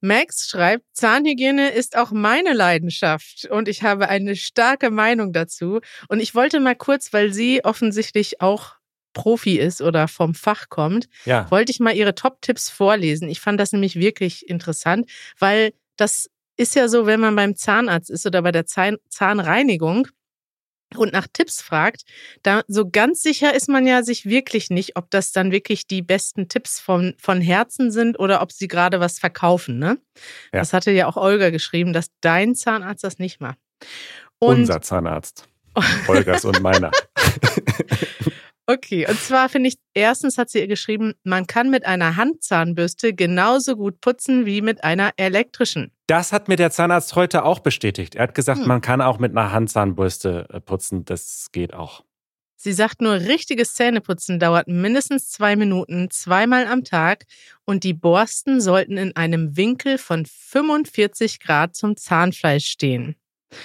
Max 0.00 0.48
schreibt, 0.48 0.84
Zahnhygiene 0.94 1.70
ist 1.70 1.96
auch 1.96 2.12
meine 2.12 2.54
Leidenschaft 2.54 3.46
und 3.50 3.68
ich 3.68 3.82
habe 3.82 4.08
eine 4.08 4.36
starke 4.36 4.90
Meinung 4.90 5.32
dazu. 5.32 5.80
Und 6.08 6.20
ich 6.20 6.34
wollte 6.34 6.60
mal 6.60 6.74
kurz, 6.74 7.12
weil 7.12 7.32
sie 7.32 7.62
offensichtlich 7.64 8.40
auch 8.40 8.76
Profi 9.12 9.58
ist 9.58 9.80
oder 9.82 10.08
vom 10.08 10.34
Fach 10.34 10.68
kommt, 10.68 11.08
Ja. 11.24 11.50
wollte 11.50 11.72
ich 11.72 11.80
mal 11.80 11.94
ihre 11.94 12.14
Top-Tipps 12.14 12.70
vorlesen. 12.70 13.28
Ich 13.28 13.40
fand 13.40 13.58
das 13.60 13.72
nämlich 13.72 13.96
wirklich 13.96 14.48
interessant, 14.48 15.08
weil 15.38 15.72
das 15.96 16.28
ist 16.56 16.74
ja 16.74 16.88
so, 16.88 17.06
wenn 17.06 17.20
man 17.20 17.34
beim 17.36 17.56
Zahnarzt 17.56 18.10
ist 18.10 18.26
oder 18.26 18.42
bei 18.42 18.52
der 18.52 18.66
Zahn 18.66 18.96
Zahnreinigung 19.08 20.08
und 20.96 21.12
nach 21.14 21.26
Tipps 21.32 21.62
fragt, 21.62 22.02
da 22.42 22.62
so 22.68 22.88
ganz 22.90 23.22
sicher 23.22 23.54
ist 23.54 23.68
man 23.68 23.86
ja 23.86 24.02
sich 24.02 24.26
wirklich 24.26 24.68
nicht, 24.68 24.96
ob 24.96 25.10
das 25.10 25.32
dann 25.32 25.50
wirklich 25.50 25.86
die 25.86 26.02
besten 26.02 26.48
Tipps 26.48 26.78
von, 26.80 27.14
von 27.18 27.40
Herzen 27.40 27.90
sind 27.90 28.18
oder 28.18 28.42
ob 28.42 28.52
sie 28.52 28.68
gerade 28.68 29.00
was 29.00 29.18
verkaufen. 29.18 29.78
Ne? 29.78 29.96
Ja. 30.52 30.60
Das 30.60 30.74
hatte 30.74 30.90
ja 30.90 31.06
auch 31.06 31.16
Olga 31.16 31.48
geschrieben, 31.48 31.94
dass 31.94 32.08
dein 32.20 32.54
Zahnarzt 32.54 33.02
das 33.04 33.18
nicht 33.18 33.40
macht. 33.40 33.56
Und 34.38 34.56
Unser 34.60 34.82
Zahnarzt. 34.82 35.48
Holgers 36.06 36.44
und 36.44 36.60
meiner. 36.60 36.90
Okay, 38.66 39.06
und 39.08 39.18
zwar 39.18 39.48
finde 39.48 39.68
ich, 39.68 39.76
erstens 39.92 40.38
hat 40.38 40.48
sie 40.48 40.60
ihr 40.60 40.68
geschrieben, 40.68 41.14
man 41.24 41.48
kann 41.48 41.68
mit 41.68 41.84
einer 41.84 42.14
Handzahnbürste 42.16 43.12
genauso 43.12 43.76
gut 43.76 44.00
putzen 44.00 44.46
wie 44.46 44.62
mit 44.62 44.84
einer 44.84 45.10
elektrischen. 45.16 45.90
Das 46.06 46.32
hat 46.32 46.46
mir 46.46 46.56
der 46.56 46.70
Zahnarzt 46.70 47.16
heute 47.16 47.44
auch 47.44 47.58
bestätigt. 47.58 48.14
Er 48.14 48.24
hat 48.24 48.34
gesagt, 48.34 48.60
Hm. 48.60 48.68
man 48.68 48.80
kann 48.80 49.00
auch 49.00 49.18
mit 49.18 49.32
einer 49.32 49.50
Handzahnbürste 49.50 50.46
äh, 50.50 50.60
putzen. 50.60 51.04
Das 51.04 51.48
geht 51.50 51.74
auch. 51.74 52.04
Sie 52.54 52.72
sagt 52.72 53.00
nur, 53.00 53.14
richtiges 53.14 53.74
Zähneputzen 53.74 54.38
dauert 54.38 54.68
mindestens 54.68 55.30
zwei 55.30 55.56
Minuten, 55.56 56.10
zweimal 56.10 56.68
am 56.68 56.84
Tag 56.84 57.24
und 57.64 57.82
die 57.82 57.94
Borsten 57.94 58.60
sollten 58.60 58.96
in 58.96 59.16
einem 59.16 59.56
Winkel 59.56 59.98
von 59.98 60.24
45 60.24 61.40
Grad 61.40 61.74
zum 61.74 61.96
Zahnfleisch 61.96 62.66
stehen. 62.66 63.16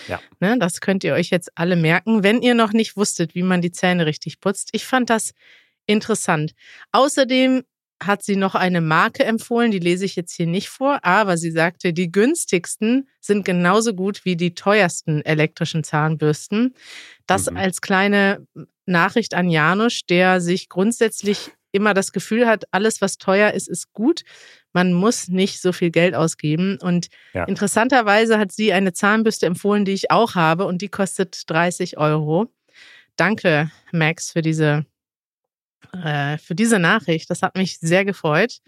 Ja. 0.07 0.19
Ne, 0.39 0.57
das 0.59 0.81
könnt 0.81 1.03
ihr 1.03 1.13
euch 1.13 1.29
jetzt 1.29 1.51
alle 1.55 1.75
merken, 1.75 2.23
wenn 2.23 2.41
ihr 2.41 2.53
noch 2.53 2.73
nicht 2.73 2.97
wusstet, 2.97 3.35
wie 3.35 3.43
man 3.43 3.61
die 3.61 3.71
Zähne 3.71 4.05
richtig 4.05 4.39
putzt. 4.39 4.69
Ich 4.73 4.85
fand 4.85 5.09
das 5.09 5.31
interessant. 5.85 6.53
Außerdem 6.91 7.63
hat 8.03 8.21
sie 8.23 8.35
noch 8.35 8.53
eine 8.53 8.79
Marke 8.79 9.23
empfohlen, 9.23 9.71
die 9.71 9.79
lese 9.79 10.05
ich 10.05 10.15
jetzt 10.15 10.33
hier 10.35 10.45
nicht 10.45 10.69
vor, 10.69 11.03
aber 11.03 11.35
sie 11.35 11.49
sagte, 11.49 11.93
die 11.93 12.11
günstigsten 12.11 13.09
sind 13.19 13.43
genauso 13.43 13.95
gut 13.95 14.23
wie 14.23 14.35
die 14.35 14.53
teuersten 14.53 15.25
elektrischen 15.25 15.83
Zahnbürsten. 15.83 16.75
Das 17.25 17.49
Mhm. 17.49 17.57
als 17.57 17.81
kleine 17.81 18.45
Nachricht 18.85 19.33
an 19.33 19.49
Janusz, 19.49 20.01
der 20.07 20.41
sich 20.41 20.69
grundsätzlich 20.69 21.51
immer 21.71 21.93
das 21.93 22.11
Gefühl 22.11 22.47
hat, 22.47 22.65
alles, 22.71 23.01
was 23.01 23.17
teuer 23.17 23.51
ist, 23.51 23.67
ist 23.67 23.93
gut. 23.93 24.23
Man 24.73 24.93
muss 24.93 25.27
nicht 25.27 25.61
so 25.61 25.71
viel 25.71 25.91
Geld 25.91 26.15
ausgeben. 26.15 26.77
Und 26.81 27.07
Ja. 27.33 27.43
interessanterweise 27.45 28.37
hat 28.37 28.51
sie 28.51 28.73
eine 28.73 28.93
Zahnbürste 28.93 29.45
empfohlen, 29.45 29.85
die 29.85 29.93
ich 29.93 30.11
auch 30.11 30.35
habe, 30.35 30.65
und 30.65 30.81
die 30.81 30.89
kostet 30.89 31.49
30 31.49 31.97
Euro. 31.97 32.47
Danke, 33.15 33.71
Max, 33.91 34.31
für 34.31 34.41
diese, 34.41 34.85
äh, 36.03 36.37
für 36.37 36.55
diese 36.55 36.79
Nachricht. 36.79 37.29
Das 37.29 37.41
hat 37.41 37.55
mich 37.55 37.79
sehr 37.79 38.05
gefreut. 38.05 38.59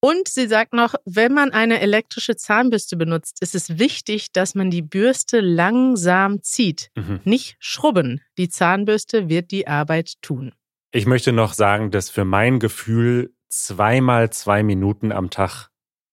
Und 0.00 0.28
sie 0.28 0.46
sagt 0.48 0.74
noch, 0.74 0.94
wenn 1.06 1.32
man 1.32 1.50
eine 1.52 1.80
elektrische 1.80 2.36
Zahnbürste 2.36 2.96
benutzt, 2.98 3.38
ist 3.40 3.54
es 3.54 3.78
wichtig, 3.78 4.32
dass 4.32 4.54
man 4.54 4.70
die 4.70 4.82
Bürste 4.82 5.40
langsam 5.40 6.42
zieht. 6.42 6.90
Mhm. 6.94 7.20
Nicht 7.24 7.56
schrubben. 7.58 8.20
Die 8.36 8.50
Zahnbürste 8.50 9.30
wird 9.30 9.50
die 9.50 9.66
Arbeit 9.66 10.20
tun. 10.20 10.52
Ich 10.94 11.06
möchte 11.06 11.32
noch 11.32 11.54
sagen, 11.54 11.90
dass 11.90 12.08
für 12.08 12.24
mein 12.24 12.60
Gefühl 12.60 13.34
zweimal 13.48 14.30
zwei 14.30 14.62
Minuten 14.62 15.10
am 15.10 15.28
Tag 15.28 15.70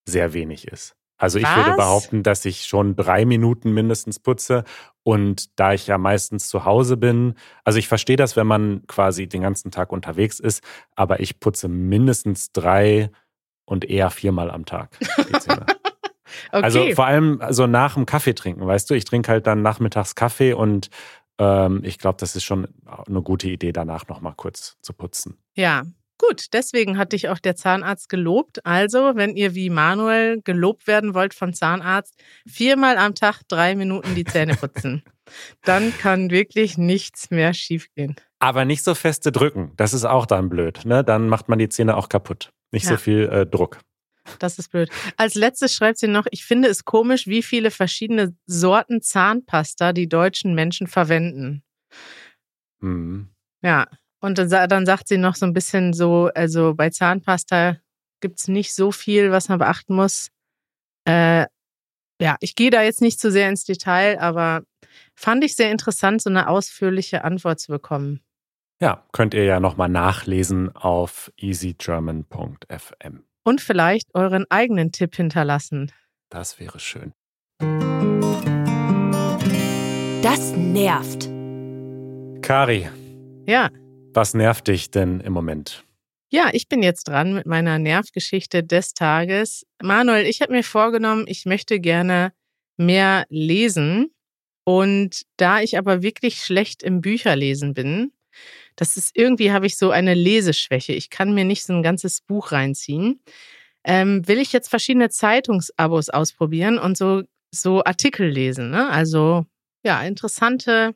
sehr 0.08 0.32
wenig 0.32 0.66
ist. 0.66 0.96
Also 1.18 1.38
ich 1.38 1.46
würde 1.46 1.70
Was? 1.70 1.76
behaupten, 1.76 2.24
dass 2.24 2.44
ich 2.44 2.66
schon 2.66 2.96
drei 2.96 3.24
Minuten 3.24 3.72
mindestens 3.72 4.18
putze. 4.18 4.64
Und 5.04 5.56
da 5.56 5.72
ich 5.72 5.86
ja 5.86 5.98
meistens 5.98 6.48
zu 6.48 6.64
Hause 6.64 6.96
bin, 6.96 7.34
also 7.62 7.78
ich 7.78 7.86
verstehe 7.86 8.16
das, 8.16 8.34
wenn 8.34 8.48
man 8.48 8.82
quasi 8.88 9.28
den 9.28 9.42
ganzen 9.42 9.70
Tag 9.70 9.92
unterwegs 9.92 10.40
ist, 10.40 10.64
aber 10.96 11.20
ich 11.20 11.38
putze 11.38 11.68
mindestens 11.68 12.50
drei 12.50 13.12
und 13.64 13.88
eher 13.88 14.10
viermal 14.10 14.50
am 14.50 14.64
Tag. 14.64 14.98
Okay. 16.50 16.62
Also 16.64 16.94
vor 16.94 17.06
allem 17.06 17.42
so 17.50 17.66
nach 17.66 17.94
dem 17.94 18.06
Kaffee 18.06 18.34
trinken, 18.34 18.66
weißt 18.66 18.88
du, 18.88 18.94
ich 18.94 19.04
trinke 19.04 19.30
halt 19.30 19.46
dann 19.46 19.60
nachmittags 19.60 20.14
Kaffee 20.14 20.54
und 20.54 20.88
ich 21.82 21.98
glaube, 21.98 22.16
das 22.18 22.36
ist 22.36 22.44
schon 22.44 22.68
eine 23.06 23.22
gute 23.22 23.48
Idee, 23.48 23.72
danach 23.72 24.08
nochmal 24.08 24.34
kurz 24.36 24.76
zu 24.82 24.92
putzen. 24.92 25.38
Ja, 25.54 25.82
gut. 26.18 26.46
Deswegen 26.52 26.98
hat 26.98 27.12
dich 27.12 27.28
auch 27.28 27.38
der 27.38 27.56
Zahnarzt 27.56 28.08
gelobt. 28.08 28.64
Also, 28.64 29.12
wenn 29.14 29.36
ihr 29.36 29.54
wie 29.54 29.70
Manuel 29.70 30.40
gelobt 30.42 30.86
werden 30.86 31.14
wollt 31.14 31.34
von 31.34 31.52
Zahnarzt, 31.54 32.14
viermal 32.46 32.96
am 32.98 33.14
Tag 33.14 33.42
drei 33.48 33.74
Minuten 33.74 34.14
die 34.14 34.24
Zähne 34.24 34.54
putzen. 34.56 35.02
Dann 35.64 35.92
kann 35.98 36.30
wirklich 36.30 36.78
nichts 36.78 37.30
mehr 37.30 37.54
schiefgehen. 37.54 38.16
Aber 38.38 38.64
nicht 38.64 38.82
so 38.82 38.94
feste 38.94 39.30
drücken, 39.32 39.72
das 39.76 39.94
ist 39.94 40.04
auch 40.04 40.26
dann 40.26 40.48
blöd. 40.48 40.84
Ne? 40.84 41.04
Dann 41.04 41.28
macht 41.28 41.48
man 41.48 41.58
die 41.60 41.68
Zähne 41.68 41.96
auch 41.96 42.08
kaputt. 42.08 42.50
Nicht 42.72 42.86
so 42.86 42.92
Ja. 42.94 42.98
viel 42.98 43.28
äh, 43.28 43.46
Druck. 43.46 43.78
Das 44.38 44.58
ist 44.58 44.70
blöd. 44.70 44.90
Als 45.16 45.34
letztes 45.34 45.74
schreibt 45.74 45.98
sie 45.98 46.08
noch, 46.08 46.26
ich 46.30 46.44
finde 46.44 46.68
es 46.68 46.84
komisch, 46.84 47.26
wie 47.26 47.42
viele 47.42 47.70
verschiedene 47.70 48.34
Sorten 48.46 49.02
Zahnpasta 49.02 49.92
die 49.92 50.08
deutschen 50.08 50.54
Menschen 50.54 50.86
verwenden. 50.86 51.62
Mhm. 52.80 53.30
Ja, 53.62 53.86
und 54.20 54.38
dann, 54.38 54.68
dann 54.68 54.86
sagt 54.86 55.08
sie 55.08 55.18
noch 55.18 55.34
so 55.34 55.46
ein 55.46 55.52
bisschen 55.52 55.92
so, 55.92 56.30
also 56.34 56.74
bei 56.74 56.90
Zahnpasta 56.90 57.78
gibt 58.20 58.38
es 58.38 58.48
nicht 58.48 58.74
so 58.74 58.92
viel, 58.92 59.30
was 59.32 59.48
man 59.48 59.58
beachten 59.58 59.94
muss. 59.94 60.30
Äh, 61.04 61.46
ja, 62.20 62.36
ich 62.40 62.54
gehe 62.54 62.70
da 62.70 62.82
jetzt 62.82 63.00
nicht 63.00 63.18
zu 63.18 63.32
sehr 63.32 63.48
ins 63.48 63.64
Detail, 63.64 64.20
aber 64.20 64.62
fand 65.14 65.42
ich 65.42 65.56
sehr 65.56 65.72
interessant, 65.72 66.22
so 66.22 66.30
eine 66.30 66.48
ausführliche 66.48 67.24
Antwort 67.24 67.58
zu 67.58 67.72
bekommen. 67.72 68.20
Ja, 68.80 69.04
könnt 69.12 69.34
ihr 69.34 69.44
ja 69.44 69.60
nochmal 69.60 69.88
nachlesen 69.88 70.74
auf 70.74 71.32
easygerman.fm. 71.36 73.24
Und 73.44 73.60
vielleicht 73.60 74.14
euren 74.14 74.44
eigenen 74.50 74.92
Tipp 74.92 75.16
hinterlassen. 75.16 75.90
Das 76.30 76.60
wäre 76.60 76.78
schön. 76.78 77.12
Das 80.22 80.52
nervt. 80.56 81.28
Kari, 82.42 82.88
Ja, 83.46 83.70
was 84.14 84.34
nervt 84.34 84.68
dich 84.68 84.90
denn 84.90 85.20
im 85.20 85.32
Moment? 85.32 85.84
Ja, 86.30 86.50
ich 86.52 86.68
bin 86.68 86.82
jetzt 86.82 87.08
dran 87.08 87.34
mit 87.34 87.46
meiner 87.46 87.78
Nervgeschichte 87.78 88.62
des 88.62 88.94
Tages. 88.94 89.66
Manuel, 89.82 90.26
ich 90.26 90.40
habe 90.40 90.52
mir 90.52 90.64
vorgenommen, 90.64 91.24
ich 91.26 91.44
möchte 91.44 91.80
gerne 91.80 92.32
mehr 92.76 93.26
lesen. 93.28 94.14
Und 94.64 95.22
da 95.36 95.60
ich 95.60 95.76
aber 95.76 96.02
wirklich 96.02 96.38
schlecht 96.38 96.82
im 96.82 97.00
Bücherlesen 97.00 97.74
bin, 97.74 98.12
das 98.76 98.96
ist 98.96 99.16
irgendwie 99.16 99.52
habe 99.52 99.66
ich 99.66 99.76
so 99.76 99.90
eine 99.90 100.14
Leseschwäche. 100.14 100.92
Ich 100.92 101.10
kann 101.10 101.34
mir 101.34 101.44
nicht 101.44 101.64
so 101.64 101.72
ein 101.72 101.82
ganzes 101.82 102.20
Buch 102.20 102.52
reinziehen. 102.52 103.20
Ähm, 103.84 104.26
will 104.28 104.38
ich 104.38 104.52
jetzt 104.52 104.68
verschiedene 104.68 105.10
Zeitungsabos 105.10 106.08
ausprobieren 106.08 106.78
und 106.78 106.96
so, 106.96 107.22
so 107.50 107.82
Artikel 107.84 108.28
lesen. 108.28 108.70
Ne? 108.70 108.88
Also 108.88 109.44
ja, 109.84 110.00
interessante 110.02 110.94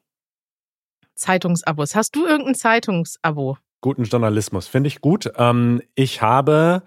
Zeitungsabos. 1.14 1.94
Hast 1.94 2.14
du 2.14 2.27
irgendein 2.27 2.55
Zeitungsabo? 2.55 3.59
Guten 3.81 4.05
Journalismus 4.05 4.68
finde 4.68 4.88
ich 4.88 5.01
gut. 5.01 5.31
Ähm, 5.37 5.83
ich 5.94 6.22
habe 6.22 6.83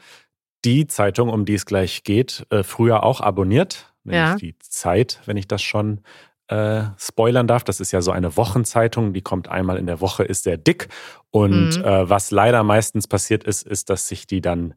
die 0.65 0.87
Zeitung, 0.87 1.29
um 1.29 1.45
die 1.45 1.53
es 1.55 1.65
gleich 1.65 2.03
geht, 2.03 2.45
äh, 2.49 2.63
früher 2.63 3.03
auch 3.03 3.21
abonniert. 3.21 3.93
Nämlich 4.03 4.29
Ja. 4.29 4.35
die 4.35 4.57
Zeit, 4.59 5.19
wenn 5.25 5.37
ich 5.37 5.47
das 5.47 5.61
schon 5.61 6.01
äh, 6.49 6.83
spoilern 6.97 7.47
darf. 7.47 7.63
Das 7.63 7.79
ist 7.79 7.91
ja 7.91 8.01
so 8.01 8.11
eine 8.11 8.35
Wochenzeitung, 8.35 9.13
die 9.13 9.21
kommt 9.21 9.47
einmal 9.47 9.77
in 9.77 9.85
der 9.85 10.01
Woche, 10.01 10.23
ist 10.23 10.43
sehr 10.43 10.57
dick. 10.57 10.89
Und 11.31 11.77
Mhm. 11.77 11.85
äh, 11.85 12.09
was 12.09 12.31
leider 12.31 12.63
meistens 12.63 13.07
passiert 13.07 13.43
ist, 13.43 13.65
ist, 13.65 13.89
dass 13.89 14.09
ich 14.11 14.27
die 14.27 14.41
dann 14.41 14.73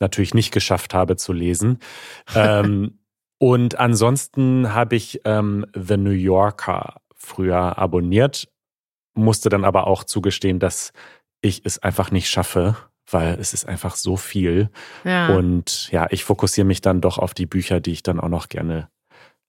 natürlich 0.00 0.34
nicht 0.34 0.52
geschafft 0.52 0.94
habe 0.94 1.16
zu 1.16 1.32
lesen. 1.32 1.78
ähm, 2.34 2.98
und 3.38 3.78
ansonsten 3.78 4.72
habe 4.72 4.96
ich 4.96 5.20
ähm, 5.24 5.66
The 5.74 5.96
New 5.96 6.10
Yorker 6.10 7.00
früher 7.14 7.76
abonniert, 7.78 8.48
musste 9.14 9.48
dann 9.48 9.64
aber 9.64 9.86
auch 9.86 10.04
zugestehen, 10.04 10.58
dass 10.58 10.92
ich 11.40 11.62
es 11.64 11.78
einfach 11.78 12.10
nicht 12.10 12.28
schaffe, 12.30 12.76
weil 13.10 13.38
es 13.40 13.52
ist 13.52 13.66
einfach 13.66 13.96
so 13.96 14.16
viel. 14.16 14.70
Ja. 15.04 15.34
Und 15.34 15.90
ja, 15.90 16.06
ich 16.10 16.24
fokussiere 16.24 16.66
mich 16.66 16.80
dann 16.80 17.00
doch 17.00 17.18
auf 17.18 17.34
die 17.34 17.46
Bücher, 17.46 17.80
die 17.80 17.92
ich 17.92 18.02
dann 18.02 18.20
auch 18.20 18.28
noch 18.28 18.48
gerne 18.48 18.88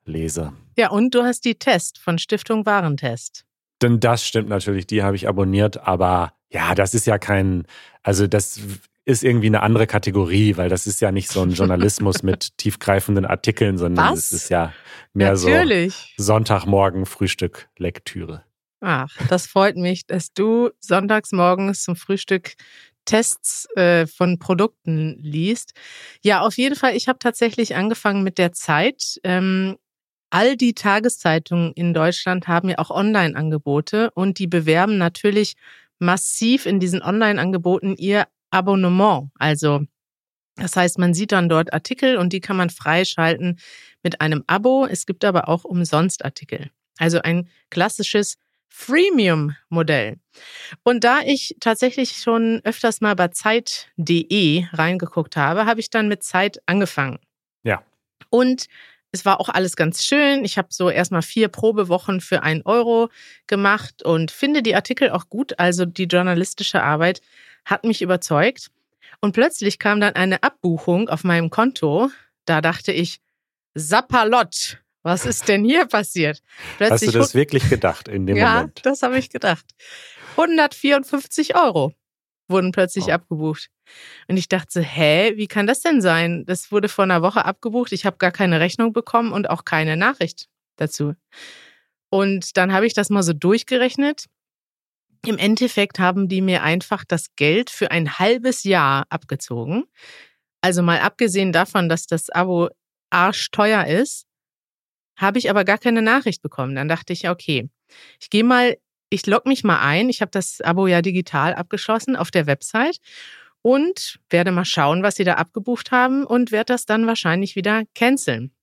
lese. 0.08 0.54
Ja, 0.78 0.90
und 0.90 1.14
du 1.14 1.24
hast 1.24 1.46
die 1.46 1.56
Test 1.56 2.00
von 2.00 2.18
Stiftung 2.18 2.66
Warentest. 2.66 3.46
Denn 3.82 4.00
das 4.00 4.26
stimmt 4.26 4.50
natürlich, 4.50 4.88
die 4.88 5.04
habe 5.04 5.16
ich 5.16 5.28
abonniert, 5.28 5.88
aber 5.88 6.34
ja, 6.50 6.74
das 6.76 6.94
ist 6.94 7.06
ja 7.06 7.18
kein, 7.18 7.66
also 8.02 8.28
das 8.28 8.60
ist 9.06 9.24
irgendwie 9.24 9.48
eine 9.48 9.62
andere 9.62 9.88
Kategorie, 9.88 10.58
weil 10.58 10.70
das 10.70 10.88
ist 10.88 11.00
ja 11.00 11.12
nicht 11.12 11.30
so 11.30 11.42
ein 11.42 11.52
Journalismus 11.52 12.24
mit 12.24 12.50
tiefgreifenden 12.58 13.26
Artikeln, 13.26 13.78
sondern 13.78 14.14
Was? 14.14 14.20
es 14.20 14.34
ist 14.34 14.50
ja 14.50 14.74
mehr 15.14 15.34
Natürlich. 15.34 16.14
so 16.18 16.24
Sonntagmorgen 16.26 17.06
Frühstück 17.06 17.70
Lektüre. 17.78 18.44
Ach, 18.82 19.10
das 19.30 19.48
freut 19.48 19.76
mich, 19.76 20.06
dass 20.06 20.34
du 20.34 20.70
sonntags 20.80 21.32
morgens 21.32 21.84
zum 21.84 21.96
Frühstück 21.96 22.54
Tests 23.06 23.66
äh, 23.76 24.06
von 24.06 24.38
Produkten 24.38 25.16
liest. 25.20 25.74
Ja, 26.22 26.42
auf 26.42 26.58
jeden 26.58 26.76
Fall. 26.76 26.96
Ich 26.96 27.08
habe 27.08 27.18
tatsächlich 27.20 27.76
angefangen 27.76 28.22
mit 28.24 28.38
der 28.38 28.52
Zeit. 28.52 29.20
Ähm, 29.24 29.78
all 30.30 30.58
die 30.58 30.74
Tageszeitungen 30.74 31.72
in 31.74 31.94
Deutschland 31.94 32.48
haben 32.48 32.70
ja 32.70 32.80
auch 32.80 32.90
Online-Angebote 32.90 34.12
und 34.12 34.40
die 34.40 34.48
bewerben 34.48 34.98
natürlich 34.98 35.56
massiv 36.00 36.66
in 36.66 36.80
diesen 36.80 37.02
Online-Angeboten 37.02 37.96
ihr 37.98 38.28
Abonnement. 38.52 39.30
Also 39.38 39.86
das 40.58 40.76
heißt, 40.76 40.98
man 40.98 41.14
sieht 41.14 41.32
dann 41.32 41.50
dort 41.50 41.72
Artikel 41.74 42.18
und 42.18 42.34
die 42.34 42.42
kann 42.42 42.58
man 42.58 42.70
freischalten 42.70 43.60
mit 44.04 44.22
einem 44.22 44.44
Abo. 44.48 44.86
Es 44.86 45.06
gibt 45.06 45.24
aber 45.24 45.48
auch 45.50 45.64
Umsonstartikel. 45.64 46.72
Also 46.98 47.22
ein 47.22 47.48
klassisches 47.70 48.38
Freemium-Modell. 48.70 50.18
Und 50.84 51.04
da 51.04 51.22
ich 51.22 51.56
tatsächlich 51.60 52.18
schon 52.18 52.62
öfters 52.64 53.02
mal 53.02 53.16
bei 53.16 53.30
Zeit.de 53.30 54.66
reingeguckt 54.74 55.38
habe, 55.38 55.66
habe 55.66 55.80
ich 55.80 55.90
dann 55.90 56.08
mit 56.08 56.24
Zeit 56.24 56.60
angefangen. 56.66 57.20
Ja. 57.64 57.84
Und 58.30 58.68
es 59.12 59.26
war 59.26 59.40
auch 59.40 59.50
alles 59.50 59.76
ganz 59.76 60.04
schön. 60.06 60.44
Ich 60.46 60.58
habe 60.58 60.68
so 60.72 60.90
erstmal 60.90 61.22
vier 61.22 61.48
Probewochen 61.48 62.22
für 62.22 62.44
einen 62.44 62.62
Euro 62.64 63.10
gemacht 63.48 64.04
und 64.04 64.32
finde 64.32 64.62
die 64.62 64.76
Artikel 64.76 65.10
auch 65.12 65.30
gut. 65.30 65.58
Also 65.60 65.86
die 65.86 66.04
journalistische 66.06 66.84
Arbeit 66.84 67.22
hat 67.66 67.84
mich 67.84 68.02
überzeugt. 68.02 68.70
Und 69.22 69.32
plötzlich 69.32 69.80
kam 69.80 70.00
dann 70.00 70.16
eine 70.16 70.44
Abbuchung 70.44 71.10
auf 71.10 71.24
meinem 71.24 71.50
Konto. 71.50 72.10
Da 72.46 72.62
dachte 72.62 72.92
ich, 72.92 73.20
Sapperlott, 73.76 74.80
was 75.04 75.26
ist 75.26 75.48
denn 75.48 75.64
hier 75.64 75.86
passiert? 75.86 76.42
Hast 76.80 77.08
du 77.08 77.12
das 77.12 77.34
wirklich 77.34 77.70
gedacht 77.70 78.08
in 78.08 78.28
dem 78.28 78.36
ja, 78.38 78.56
Moment? 78.56 78.82
das 78.84 79.02
habe 79.04 79.18
ich 79.18 79.30
gedacht. 79.30 79.66
154 80.32 81.56
Euro 81.56 81.94
wurden 82.48 82.72
plötzlich 82.72 83.06
Oh. 83.08 83.12
abgebucht. 83.12 83.70
Und 84.28 84.38
ich 84.38 84.50
dachte, 84.50 84.68
so, 84.72 84.80
hä, 84.82 85.34
wie 85.36 85.48
kann 85.48 85.68
das 85.68 85.82
denn 85.82 86.02
sein? 86.02 86.46
Das 86.46 86.72
wurde 86.72 86.90
vor 86.90 87.04
einer 87.04 87.22
Woche 87.22 87.46
abgebucht. 87.46 87.92
Ich 87.92 88.06
habe 88.06 88.18
gar 88.18 88.32
keine 88.32 88.60
Rechnung 88.60 88.94
bekommen 88.94 89.32
und 89.32 89.50
auch 89.50 89.66
keine 89.66 89.98
Nachricht 89.98 90.48
dazu. 90.76 91.16
Und 92.10 92.58
dann 92.58 92.72
habe 92.74 92.86
ich 92.86 92.94
das 92.94 93.10
mal 93.10 93.24
so 93.24 93.34
durchgerechnet. 93.34 94.26
Im 95.26 95.38
Endeffekt 95.38 96.00
haben 96.00 96.28
die 96.28 96.42
mir 96.42 96.64
einfach 96.64 97.04
das 97.06 97.36
Geld 97.36 97.70
für 97.70 97.92
ein 97.92 98.20
halbes 98.20 98.64
Jahr 98.64 99.06
abgezogen. 99.10 99.86
Also 100.62 100.82
mal 100.82 101.00
abgesehen 101.00 101.52
davon, 101.52 101.90
dass 101.90 102.08
das 102.08 102.30
Abo 102.30 102.70
arschteuer 103.10 103.86
ist, 103.86 104.26
habe 105.18 105.40
ich 105.40 105.50
aber 105.50 105.66
gar 105.66 105.78
keine 105.78 106.02
Nachricht 106.02 106.42
bekommen. 106.42 106.76
Dann 106.76 106.88
dachte 106.88 107.14
ich, 107.14 107.28
okay, 107.28 107.70
ich 108.20 108.30
gehe 108.30 108.44
mal, 108.44 108.78
ich 109.10 109.26
logge 109.26 109.50
mich 109.50 109.64
mal 109.64 109.80
ein. 109.80 110.10
Ich 110.10 110.22
habe 110.22 110.32
das 110.32 110.62
Abo 110.62 110.88
ja 110.88 111.02
digital 111.02 111.54
abgeschlossen 111.54 112.16
auf 112.16 112.32
der 112.32 112.46
Website 112.46 113.00
und 113.68 114.22
werde 114.30 114.54
mal 114.54 114.64
schauen, 114.64 115.04
was 115.04 115.16
sie 115.16 115.26
da 115.26 115.34
abgebucht 115.34 115.92
haben 115.92 116.24
und 116.24 116.54
werde 116.54 116.72
das 116.72 116.86
dann 116.86 117.06
wahrscheinlich 117.06 117.58
wieder 117.58 117.84
canceln. 117.96 118.54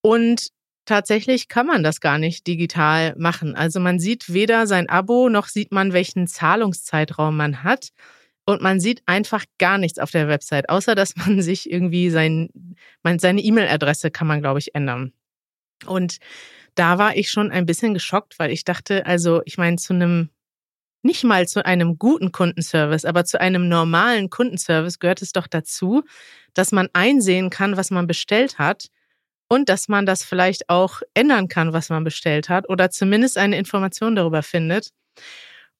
Und 0.00 0.50
tatsächlich 0.84 1.48
kann 1.48 1.66
man 1.66 1.82
das 1.82 2.00
gar 2.00 2.16
nicht 2.16 2.46
digital 2.46 3.16
machen. 3.18 3.56
Also 3.56 3.80
man 3.80 3.98
sieht 3.98 4.32
weder 4.32 4.68
sein 4.68 4.88
Abo 4.88 5.28
noch 5.28 5.48
sieht 5.48 5.72
man, 5.72 5.92
welchen 5.92 6.28
Zahlungszeitraum 6.28 7.36
man 7.36 7.64
hat. 7.64 7.88
Und 8.44 8.62
man 8.62 8.78
sieht 8.78 9.02
einfach 9.06 9.44
gar 9.58 9.76
nichts 9.76 9.98
auf 9.98 10.12
der 10.12 10.28
Website, 10.28 10.68
außer 10.68 10.94
dass 10.94 11.16
man 11.16 11.42
sich 11.42 11.68
irgendwie 11.68 12.10
sein, 12.10 12.48
seine 13.16 13.40
E-Mail-Adresse 13.40 14.12
kann 14.12 14.28
man, 14.28 14.40
glaube 14.40 14.60
ich, 14.60 14.72
ändern. 14.76 15.12
Und 15.84 16.18
da 16.76 16.96
war 16.98 17.16
ich 17.16 17.28
schon 17.28 17.50
ein 17.50 17.66
bisschen 17.66 17.94
geschockt, 17.94 18.38
weil 18.38 18.52
ich 18.52 18.62
dachte, 18.62 19.04
also 19.04 19.42
ich 19.46 19.58
meine, 19.58 19.78
zu 19.78 19.94
einem, 19.94 20.30
nicht 21.02 21.24
mal 21.24 21.48
zu 21.48 21.64
einem 21.64 21.98
guten 21.98 22.32
Kundenservice, 22.32 23.04
aber 23.04 23.24
zu 23.24 23.40
einem 23.40 23.68
normalen 23.68 24.30
Kundenservice 24.30 24.98
gehört 24.98 25.22
es 25.22 25.32
doch 25.32 25.46
dazu, 25.46 26.02
dass 26.54 26.72
man 26.72 26.88
einsehen 26.92 27.50
kann, 27.50 27.76
was 27.76 27.90
man 27.90 28.06
bestellt 28.06 28.58
hat 28.58 28.88
und 29.48 29.68
dass 29.68 29.88
man 29.88 30.06
das 30.06 30.24
vielleicht 30.24 30.68
auch 30.68 31.00
ändern 31.14 31.48
kann, 31.48 31.72
was 31.72 31.88
man 31.90 32.04
bestellt 32.04 32.48
hat 32.48 32.68
oder 32.68 32.90
zumindest 32.90 33.38
eine 33.38 33.58
Information 33.58 34.14
darüber 34.14 34.42
findet. 34.42 34.90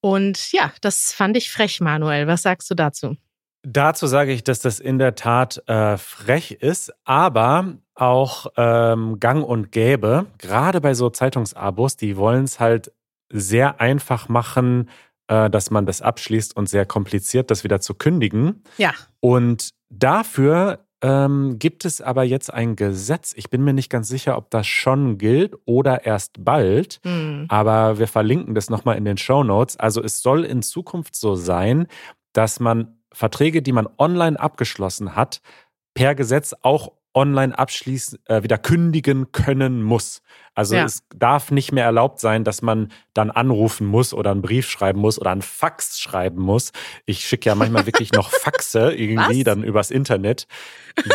Und 0.01 0.53
ja, 0.53 0.73
das 0.81 1.13
fand 1.13 1.37
ich 1.37 1.51
frech, 1.51 1.81
Manuel. 1.81 2.27
Was 2.27 2.43
sagst 2.43 2.71
du 2.71 2.75
dazu? 2.75 3.17
Dazu 3.63 4.07
sage 4.07 4.33
ich, 4.33 4.43
dass 4.43 4.61
das 4.61 4.81
in 4.81 4.99
der 4.99 5.15
Tat 5.15 5.63
äh, 5.69 5.99
frech 5.99 6.53
ist, 6.53 6.93
aber 7.05 7.75
auch 7.95 8.47
ähm, 8.57 9.21
gang 9.21 9.45
und 9.45 9.71
gäbe. 9.71 10.27
Gerade 10.39 10.81
bei 10.81 10.95
so 10.95 11.11
Zeitungsabos, 11.11 11.97
die 11.97 12.17
wollen 12.17 12.45
es 12.45 12.59
halt 12.59 12.93
sehr 13.29 13.81
einfach 13.81 14.29
machen, 14.29 14.89
dass 15.31 15.71
man 15.71 15.87
das 15.87 16.03
abschließt 16.03 16.57
und 16.57 16.69
sehr 16.69 16.87
kompliziert, 16.87 17.51
das 17.51 17.63
wieder 17.63 17.81
zu 17.81 17.95
kündigen. 17.95 18.65
Ja. 18.79 18.93
Und 19.21 19.71
dafür 19.89 20.87
ähm, 21.03 21.59
gibt 21.59 21.85
es 21.85 22.01
aber 22.01 22.25
jetzt 22.25 22.53
ein 22.53 22.77
Gesetz. 22.77 23.33
Ich 23.37 23.49
bin 23.49 23.63
mir 23.63 23.73
nicht 23.73 23.91
ganz 23.91 24.09
sicher, 24.09 24.37
ob 24.37 24.51
das 24.51 24.67
schon 24.67 25.19
gilt 25.19 25.55
oder 25.65 26.05
erst 26.05 26.45
bald. 26.45 27.01
Hm. 27.05 27.47
Aber 27.49 27.99
wir 27.99 28.09
verlinken 28.09 28.55
das 28.55 28.71
nochmal 28.71 28.97
in 28.97 29.05
den 29.05 29.17
Show 29.17 29.43
Notes. 29.43 29.77
Also 29.77 30.03
es 30.03 30.21
soll 30.21 30.45
in 30.45 30.63
Zukunft 30.63 31.17
so 31.17 31.37
sein, 31.37 31.87
dass 32.33 32.61
man 32.61 32.99
Verträge, 33.13 33.63
die 33.63 33.73
man 33.73 33.89
online 33.99 34.39
abgeschlossen 34.39 35.17
hat, 35.17 35.41
per 35.95 36.15
Gesetz 36.15 36.55
auch 36.63 36.93
online 37.15 37.59
abschließen, 37.59 38.19
äh, 38.27 38.43
wieder 38.43 38.59
kündigen 38.59 39.33
können 39.33 39.83
muss. 39.83 40.23
Also 40.55 40.77
Ja. 40.77 40.85
es 40.85 41.03
darf 41.15 41.51
nicht 41.51 41.73
mehr 41.73 41.85
erlaubt 41.85 42.21
sein, 42.21 42.45
dass 42.45 42.63
man 42.63 42.93
dann 43.15 43.31
anrufen 43.31 43.87
muss 43.87 44.15
oder 44.15 44.31
einen 44.31 44.43
Brief 44.43 44.69
schreiben 44.69 45.01
muss 45.01 45.19
oder 45.21 45.31
einen 45.31 45.43
Fax 45.43 45.99
schreiben 45.99 46.41
muss. 46.41 46.73
Ich 47.07 47.27
schicke 47.27 47.49
ja 47.49 47.55
manchmal 47.55 47.87
wirklich 47.87 48.13
noch 48.13 48.31
Faxe 48.31 48.93
irgendwie 48.93 49.41
Was? 49.41 49.45
dann 49.45 49.65
übers 49.65 49.91
Internet. 49.91 50.47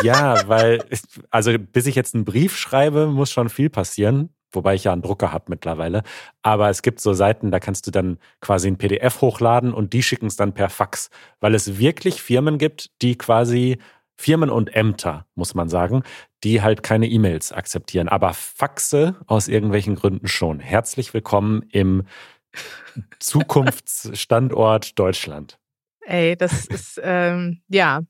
Ja, 0.02 0.46
weil, 0.48 0.84
also 1.30 1.52
bis 1.58 1.86
ich 1.86 1.94
jetzt 1.94 2.14
einen 2.14 2.24
Brief 2.24 2.56
schreibe, 2.56 3.06
muss 3.06 3.30
schon 3.30 3.48
viel 3.48 3.70
passieren. 3.70 4.30
Wobei 4.52 4.74
ich 4.74 4.84
ja 4.84 4.92
einen 4.92 5.02
Drucker 5.02 5.32
habe 5.32 5.46
mittlerweile. 5.48 6.02
Aber 6.40 6.70
es 6.70 6.80
gibt 6.80 7.00
so 7.00 7.12
Seiten, 7.12 7.50
da 7.50 7.58
kannst 7.58 7.86
du 7.86 7.90
dann 7.90 8.18
quasi 8.40 8.68
ein 8.68 8.78
PDF 8.78 9.20
hochladen 9.20 9.74
und 9.74 9.92
die 9.92 10.02
schicken 10.02 10.26
es 10.26 10.36
dann 10.36 10.54
per 10.54 10.70
Fax. 10.70 11.10
Weil 11.40 11.54
es 11.54 11.78
wirklich 11.78 12.22
Firmen 12.22 12.56
gibt, 12.56 12.90
die 13.02 13.18
quasi 13.18 13.78
Firmen 14.16 14.50
und 14.50 14.74
Ämter, 14.74 15.26
muss 15.34 15.54
man 15.54 15.68
sagen, 15.68 16.02
die 16.42 16.62
halt 16.62 16.82
keine 16.82 17.06
E-Mails 17.06 17.52
akzeptieren. 17.52 18.08
Aber 18.08 18.32
Faxe 18.34 19.16
aus 19.26 19.48
irgendwelchen 19.48 19.94
Gründen 19.94 20.26
schon. 20.26 20.58
Herzlich 20.60 21.12
willkommen 21.14 21.62
im 21.70 22.04
Zukunftsstandort 23.20 24.98
Deutschland. 24.98 25.58
Ey, 26.00 26.36
das 26.36 26.66
ist, 26.66 27.00
ähm, 27.02 27.62
ja, 27.68 28.02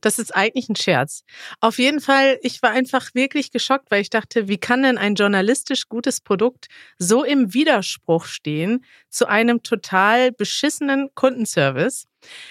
das 0.00 0.18
ist 0.18 0.34
eigentlich 0.34 0.68
ein 0.68 0.76
Scherz. 0.76 1.24
Auf 1.60 1.78
jeden 1.78 2.00
Fall, 2.00 2.38
ich 2.42 2.62
war 2.62 2.70
einfach 2.70 3.14
wirklich 3.14 3.50
geschockt, 3.50 3.90
weil 3.90 4.02
ich 4.02 4.10
dachte, 4.10 4.48
wie 4.48 4.58
kann 4.58 4.82
denn 4.82 4.98
ein 4.98 5.14
journalistisch 5.14 5.88
gutes 5.88 6.20
Produkt 6.20 6.66
so 6.98 7.24
im 7.24 7.54
Widerspruch 7.54 8.26
stehen 8.26 8.84
zu 9.08 9.26
einem 9.26 9.62
total 9.62 10.32
beschissenen 10.32 11.10
Kundenservice? 11.14 12.06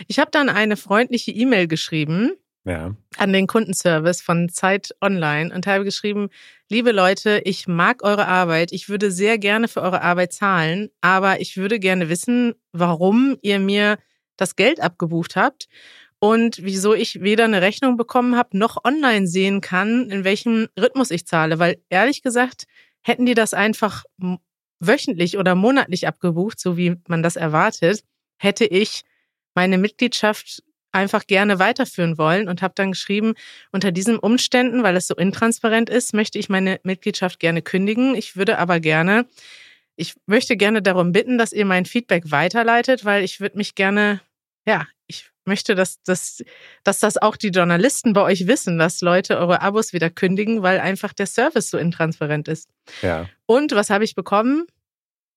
Ich 0.08 0.20
habe 0.20 0.32
dann 0.32 0.50
eine 0.50 0.78
freundliche 0.78 1.32
E-Mail 1.32 1.68
geschrieben 1.68 2.32
Ja. 2.68 2.94
an 3.18 3.32
den 3.32 3.48
Kundenservice 3.48 4.22
von 4.22 4.50
Zeit 4.50 4.94
Online 5.00 5.56
und 5.56 5.66
habe 5.68 5.86
geschrieben, 5.86 6.28
liebe 6.68 6.92
Leute, 6.92 7.42
ich 7.46 7.66
mag 7.66 8.04
eure 8.04 8.28
Arbeit, 8.28 8.74
ich 8.74 8.90
würde 8.90 9.10
sehr 9.10 9.38
gerne 9.38 9.70
für 9.70 9.82
eure 9.82 10.02
Arbeit 10.02 10.34
zahlen, 10.34 10.90
aber 11.00 11.40
ich 11.40 11.56
würde 11.56 11.80
gerne 11.80 12.10
wissen, 12.10 12.56
warum 12.74 13.38
ihr 13.42 13.60
mir 13.60 13.98
das 14.36 14.58
Geld 14.58 14.82
abgebucht 14.82 15.38
habt 15.38 15.70
und 16.20 16.62
wieso 16.62 16.94
ich 16.94 17.22
weder 17.22 17.46
eine 17.46 17.62
Rechnung 17.62 17.96
bekommen 17.96 18.36
habe, 18.36 18.58
noch 18.58 18.84
online 18.84 19.28
sehen 19.28 19.62
kann, 19.62 20.10
in 20.10 20.26
welchem 20.26 20.68
Rhythmus 20.78 21.10
ich 21.12 21.26
zahle. 21.26 21.60
Weil 21.60 21.82
ehrlich 21.90 22.22
gesagt, 22.22 22.66
hätten 23.02 23.26
die 23.26 23.34
das 23.34 23.54
einfach 23.54 24.04
wöchentlich 24.80 25.38
oder 25.38 25.56
monatlich 25.56 26.06
abgebucht, 26.06 26.60
so 26.60 26.76
wie 26.76 26.96
man 27.08 27.24
das 27.24 27.38
erwartet, 27.38 28.04
hätte 28.38 28.66
ich 28.66 29.04
meine 29.56 29.78
Mitgliedschaft 29.78 30.64
einfach 30.98 31.28
gerne 31.28 31.60
weiterführen 31.60 32.18
wollen 32.18 32.50
und 32.50 32.62
habe 32.62 32.74
dann 32.76 32.92
geschrieben, 32.92 33.36
unter 33.72 33.92
diesen 33.92 34.18
Umständen, 34.18 34.84
weil 34.84 34.98
es 34.98 35.08
so 35.08 35.16
intransparent 35.16 35.90
ist, 35.90 36.14
möchte 36.14 36.40
ich 36.40 36.50
meine 36.50 36.80
Mitgliedschaft 36.84 37.40
gerne 37.40 37.62
kündigen. 37.62 38.16
Ich 38.16 38.36
würde 38.36 38.58
aber 38.58 38.80
gerne, 38.80 39.26
ich 39.96 40.16
möchte 40.26 40.58
gerne 40.58 40.82
darum 40.82 41.12
bitten, 41.12 41.38
dass 41.38 41.54
ihr 41.54 41.66
mein 41.66 41.86
Feedback 41.86 42.32
weiterleitet, 42.32 43.06
weil 43.06 43.24
ich 43.24 43.40
würde 43.40 43.58
mich 43.58 43.76
gerne, 43.76 44.22
ja, 44.66 44.86
ich 45.08 45.30
möchte, 45.46 45.74
dass, 45.76 46.02
dass, 46.04 46.44
dass 46.84 47.00
das 47.00 47.18
auch 47.18 47.38
die 47.38 47.50
Journalisten 47.50 48.14
bei 48.14 48.22
euch 48.22 48.48
wissen, 48.48 48.78
dass 48.78 49.02
Leute 49.02 49.38
eure 49.38 49.62
Abos 49.62 49.94
wieder 49.94 50.10
kündigen, 50.10 50.62
weil 50.62 50.80
einfach 50.80 51.14
der 51.14 51.26
Service 51.26 51.70
so 51.70 51.78
intransparent 51.78 52.48
ist. 52.48 52.70
Ja. 53.02 53.28
Und 53.46 53.72
was 53.74 53.90
habe 53.90 54.04
ich 54.04 54.14
bekommen? 54.14 54.68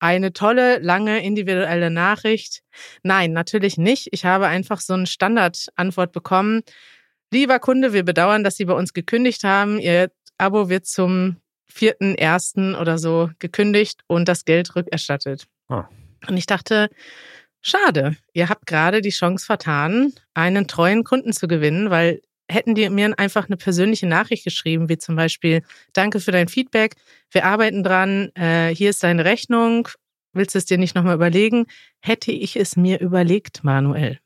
Eine 0.00 0.32
tolle, 0.32 0.78
lange, 0.78 1.22
individuelle 1.22 1.90
Nachricht. 1.90 2.62
Nein, 3.02 3.32
natürlich 3.32 3.76
nicht. 3.76 4.08
Ich 4.12 4.24
habe 4.24 4.46
einfach 4.46 4.80
so 4.80 4.94
eine 4.94 5.06
Standardantwort 5.06 6.12
bekommen. 6.12 6.62
Lieber 7.30 7.58
Kunde, 7.58 7.92
wir 7.92 8.02
bedauern, 8.02 8.42
dass 8.42 8.56
Sie 8.56 8.64
bei 8.64 8.72
uns 8.72 8.92
gekündigt 8.92 9.44
haben. 9.44 9.78
Ihr 9.78 10.10
Abo 10.38 10.68
wird 10.70 10.86
zum 10.86 11.36
vierten, 11.66 12.14
ersten 12.14 12.74
oder 12.74 12.98
so 12.98 13.30
gekündigt 13.38 14.00
und 14.06 14.26
das 14.26 14.44
Geld 14.44 14.74
rückerstattet. 14.74 15.46
Ah. 15.68 15.88
Und 16.28 16.36
ich 16.36 16.46
dachte, 16.46 16.88
schade, 17.60 18.16
ihr 18.32 18.48
habt 18.48 18.66
gerade 18.66 19.02
die 19.02 19.10
Chance 19.10 19.46
vertan, 19.46 20.12
einen 20.34 20.66
treuen 20.66 21.04
Kunden 21.04 21.32
zu 21.32 21.46
gewinnen, 21.46 21.90
weil 21.90 22.22
hätten 22.50 22.74
die 22.74 22.88
mir 22.90 23.18
einfach 23.18 23.46
eine 23.46 23.56
persönliche 23.56 24.06
Nachricht 24.06 24.44
geschrieben, 24.44 24.88
wie 24.88 24.98
zum 24.98 25.16
Beispiel, 25.16 25.62
danke 25.92 26.20
für 26.20 26.32
dein 26.32 26.48
Feedback, 26.48 26.96
wir 27.30 27.44
arbeiten 27.44 27.82
dran, 27.82 28.30
äh, 28.34 28.74
hier 28.74 28.90
ist 28.90 29.02
deine 29.02 29.24
Rechnung, 29.24 29.88
willst 30.32 30.54
du 30.54 30.58
es 30.58 30.64
dir 30.64 30.78
nicht 30.78 30.94
nochmal 30.94 31.14
überlegen? 31.14 31.66
Hätte 32.00 32.32
ich 32.32 32.56
es 32.56 32.76
mir 32.76 33.00
überlegt, 33.00 33.64
Manuel. 33.64 34.18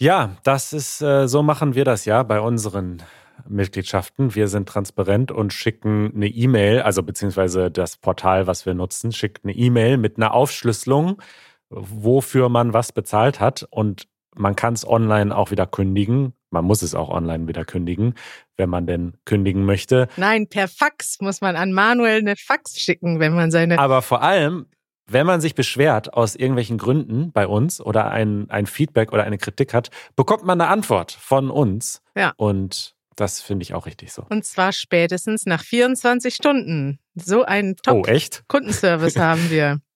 Ja, 0.00 0.36
das 0.44 0.72
ist, 0.72 1.00
äh, 1.00 1.26
so 1.26 1.42
machen 1.42 1.74
wir 1.74 1.84
das 1.84 2.04
ja 2.04 2.22
bei 2.22 2.40
unseren 2.40 3.02
Mitgliedschaften. 3.48 4.34
Wir 4.34 4.46
sind 4.46 4.68
transparent 4.68 5.32
und 5.32 5.52
schicken 5.52 6.12
eine 6.14 6.28
E-Mail, 6.28 6.82
also 6.82 7.02
beziehungsweise 7.02 7.70
das 7.70 7.96
Portal, 7.96 8.46
was 8.46 8.64
wir 8.64 8.74
nutzen, 8.74 9.12
schickt 9.12 9.44
eine 9.44 9.54
E-Mail 9.54 9.96
mit 9.96 10.16
einer 10.16 10.34
Aufschlüsselung, 10.34 11.20
wofür 11.68 12.48
man 12.48 12.72
was 12.72 12.92
bezahlt 12.92 13.40
hat 13.40 13.66
und 13.70 14.08
man 14.34 14.54
kann 14.54 14.74
es 14.74 14.86
online 14.86 15.36
auch 15.36 15.50
wieder 15.50 15.66
kündigen. 15.66 16.32
Man 16.50 16.64
muss 16.64 16.82
es 16.82 16.94
auch 16.94 17.08
online 17.10 17.46
wieder 17.48 17.64
kündigen, 17.64 18.14
wenn 18.56 18.70
man 18.70 18.86
denn 18.86 19.14
kündigen 19.24 19.64
möchte. 19.64 20.08
Nein, 20.16 20.48
per 20.48 20.68
Fax 20.68 21.20
muss 21.20 21.40
man 21.40 21.56
an 21.56 21.72
Manuel 21.72 22.18
eine 22.20 22.36
Fax 22.36 22.78
schicken, 22.80 23.20
wenn 23.20 23.34
man 23.34 23.50
seine. 23.50 23.78
Aber 23.78 24.00
vor 24.02 24.22
allem, 24.22 24.66
wenn 25.06 25.26
man 25.26 25.40
sich 25.40 25.54
beschwert 25.54 26.14
aus 26.14 26.34
irgendwelchen 26.34 26.78
Gründen 26.78 27.32
bei 27.32 27.46
uns 27.46 27.80
oder 27.80 28.10
ein, 28.10 28.48
ein 28.50 28.66
Feedback 28.66 29.12
oder 29.12 29.24
eine 29.24 29.38
Kritik 29.38 29.74
hat, 29.74 29.90
bekommt 30.16 30.44
man 30.44 30.60
eine 30.60 30.70
Antwort 30.70 31.12
von 31.12 31.50
uns. 31.50 32.02
Ja. 32.16 32.32
Und 32.36 32.94
das 33.16 33.40
finde 33.40 33.64
ich 33.64 33.74
auch 33.74 33.86
richtig 33.86 34.12
so. 34.12 34.24
Und 34.28 34.44
zwar 34.44 34.72
spätestens 34.72 35.44
nach 35.44 35.62
24 35.62 36.34
Stunden. 36.34 36.98
So 37.14 37.42
einen 37.44 37.74
Oh, 37.88 38.02
echt? 38.06 38.36
Top-Kundenservice 38.48 39.16
haben 39.16 39.50
wir. 39.50 39.80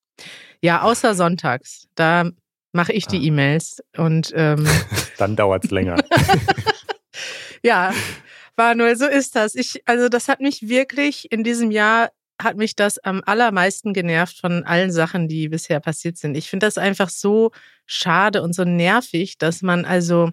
Ja, 0.61 0.83
außer 0.83 1.13
sonntags. 1.13 1.89
Da 1.95 2.29
mache 2.73 2.91
ich 2.91 3.07
die 3.07 3.17
Ah. 3.19 3.23
E-Mails. 3.23 3.81
Und 3.97 4.31
ähm, 4.35 4.67
Dann 5.17 5.35
dauert 5.37 5.63
es 5.65 5.71
länger. 5.71 6.03
ja, 7.63 7.93
Manuel, 8.57 8.95
so 8.95 9.07
ist 9.07 9.35
das. 9.35 9.55
Ich, 9.55 9.81
also 9.85 10.09
das 10.09 10.27
hat 10.27 10.41
mich 10.41 10.67
wirklich 10.67 11.31
in 11.31 11.43
diesem 11.43 11.71
Jahr 11.71 12.09
hat 12.41 12.57
mich 12.57 12.75
das 12.75 12.97
am 12.99 13.21
allermeisten 13.25 13.93
genervt 13.93 14.39
von 14.39 14.63
allen 14.63 14.91
Sachen, 14.91 15.27
die 15.27 15.47
bisher 15.49 15.79
passiert 15.79 16.17
sind. 16.17 16.35
Ich 16.35 16.49
finde 16.49 16.65
das 16.65 16.77
einfach 16.77 17.09
so 17.09 17.51
schade 17.85 18.41
und 18.41 18.53
so 18.53 18.63
nervig, 18.65 19.37
dass 19.37 19.61
man 19.61 19.85
also 19.85 20.31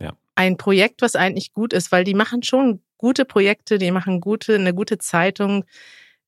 Ja. 0.00 0.14
ein 0.34 0.56
Projekt, 0.56 1.02
was 1.02 1.14
eigentlich 1.14 1.52
gut 1.52 1.72
ist, 1.72 1.92
weil 1.92 2.04
die 2.04 2.14
machen 2.14 2.42
schon 2.42 2.82
gute 2.96 3.24
Projekte, 3.24 3.78
die 3.78 3.90
machen 3.90 4.20
gute, 4.20 4.54
eine 4.54 4.72
gute 4.74 4.98
Zeitung, 4.98 5.64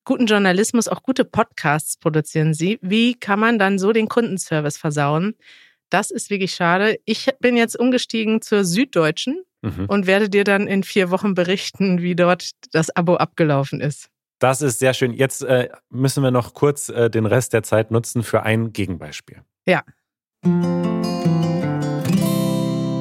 guten 0.05 0.27
Journalismus, 0.27 0.89
auch 0.89 1.03
gute 1.03 1.25
Podcasts 1.25 1.97
produzieren 1.97 2.55
sie. 2.55 2.79
Wie 2.83 3.15
kann 3.15 3.41
man 3.41 3.59
dann 3.59 3.79
so 3.79 3.93
den 3.93 4.09
Kundenservice 4.09 4.77
versauen? 4.79 5.35
Das 5.91 6.11
ist 6.11 6.31
wirklich 6.31 6.55
schade. 6.55 6.99
Ich 7.05 7.29
bin 7.41 7.57
jetzt 7.57 7.79
umgestiegen 7.79 8.43
zur 8.43 8.65
Süddeutschen 8.65 9.43
Mhm. 9.63 9.87
und 9.87 10.07
werde 10.07 10.29
dir 10.29 10.45
dann 10.45 10.67
in 10.67 10.83
vier 10.83 11.11
Wochen 11.11 11.33
berichten, 11.35 12.03
wie 12.03 12.15
dort 12.15 12.51
das 12.73 12.95
Abo 12.95 13.17
abgelaufen 13.17 13.81
ist. 13.81 14.11
Das 14.39 14.61
ist 14.61 14.79
sehr 14.79 14.93
schön. 14.93 15.15
Jetzt 15.15 15.43
äh, 15.43 15.71
müssen 15.89 16.23
wir 16.23 16.31
noch 16.31 16.53
kurz 16.53 16.91
äh, 16.91 17.09
den 17.09 17.25
Rest 17.25 17.55
der 17.55 17.63
Zeit 17.63 17.91
nutzen 17.91 18.23
für 18.23 18.43
ein 18.43 18.75
Gegenbeispiel. 18.75 19.41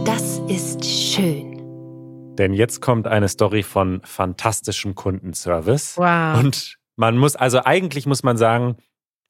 Das 0.06 0.40
ist 0.48 0.86
schön. 0.86 1.58
Denn 2.38 2.54
jetzt 2.54 2.82
kommt 2.82 3.08
eine 3.08 3.28
Story 3.28 3.64
von 3.64 4.02
fantastischem 4.06 4.96
Kundenservice. 4.96 5.98
Wow. 5.98 6.40
Und 6.40 6.78
man 6.96 7.18
muss, 7.18 7.36
also 7.36 7.64
eigentlich 7.64 8.06
muss 8.06 8.24
man 8.24 8.38
sagen, 8.38 8.78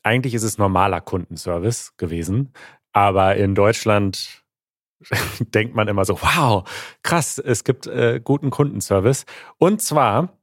eigentlich 0.04 0.34
ist 0.34 0.44
es 0.44 0.58
normaler 0.58 1.02
Kundenservice 1.02 1.96
gewesen. 1.98 2.54
Aber 2.92 3.36
in 3.36 3.56
Deutschland 3.56 4.44
denkt 5.40 5.76
man 5.76 5.88
immer 5.88 6.06
so, 6.06 6.22
wow, 6.22 6.64
krass, 7.02 7.40
es 7.40 7.64
gibt 7.64 7.88
äh, 7.88 8.22
guten 8.24 8.50
Kundenservice. 8.50 9.26
Und 9.58 9.82
zwar, 9.82 10.38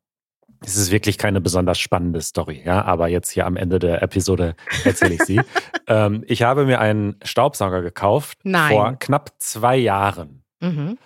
es 0.65 0.77
ist 0.77 0.91
wirklich 0.91 1.17
keine 1.17 1.41
besonders 1.41 1.79
spannende 1.79 2.21
Story, 2.21 2.63
ja, 2.65 2.85
aber 2.85 3.09
jetzt 3.09 3.31
hier 3.31 3.47
am 3.47 3.57
Ende 3.57 3.79
der 3.79 4.03
Episode 4.03 4.57
erzähle 4.85 5.15
ich 5.15 5.23
sie. 5.23 5.41
ähm, 5.87 6.25
ich 6.27 6.43
habe 6.43 6.67
mir 6.67 6.81
einen 6.81 7.17
Staubsauger 7.23 7.83
gekauft 7.83 8.39
Nein. 8.43 8.73
vor 8.73 8.97
knapp 8.99 9.33
zwei 9.39 9.77
Jahren. 9.77 10.43
Mhm. 10.61 10.99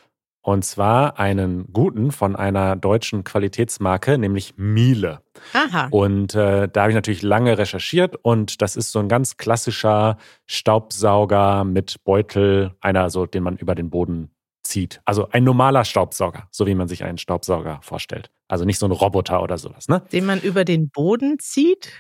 Und 0.44 0.62
zwar 0.62 1.18
einen 1.18 1.72
guten 1.72 2.12
von 2.12 2.36
einer 2.36 2.76
deutschen 2.76 3.24
Qualitätsmarke, 3.24 4.18
nämlich 4.18 4.52
Miele. 4.58 5.22
Aha. 5.54 5.88
Und 5.90 6.34
äh, 6.34 6.68
da 6.68 6.82
habe 6.82 6.90
ich 6.90 6.94
natürlich 6.94 7.22
lange 7.22 7.56
recherchiert 7.56 8.14
und 8.20 8.60
das 8.60 8.76
ist 8.76 8.92
so 8.92 8.98
ein 8.98 9.08
ganz 9.08 9.38
klassischer 9.38 10.18
Staubsauger 10.44 11.64
mit 11.64 12.04
Beutel, 12.04 12.72
einer 12.82 13.08
so, 13.08 13.24
den 13.24 13.42
man 13.42 13.56
über 13.56 13.74
den 13.74 13.88
Boden 13.88 14.34
zieht. 14.62 15.00
Also 15.06 15.30
ein 15.30 15.44
normaler 15.44 15.86
Staubsauger, 15.86 16.46
so 16.50 16.66
wie 16.66 16.74
man 16.74 16.88
sich 16.88 17.04
einen 17.04 17.16
Staubsauger 17.16 17.78
vorstellt. 17.80 18.30
Also 18.46 18.66
nicht 18.66 18.78
so 18.78 18.86
ein 18.86 18.92
Roboter 18.92 19.42
oder 19.42 19.56
sowas, 19.56 19.88
ne? 19.88 20.02
Den 20.12 20.26
man 20.26 20.42
über 20.42 20.66
den 20.66 20.90
Boden 20.90 21.38
zieht? 21.38 21.90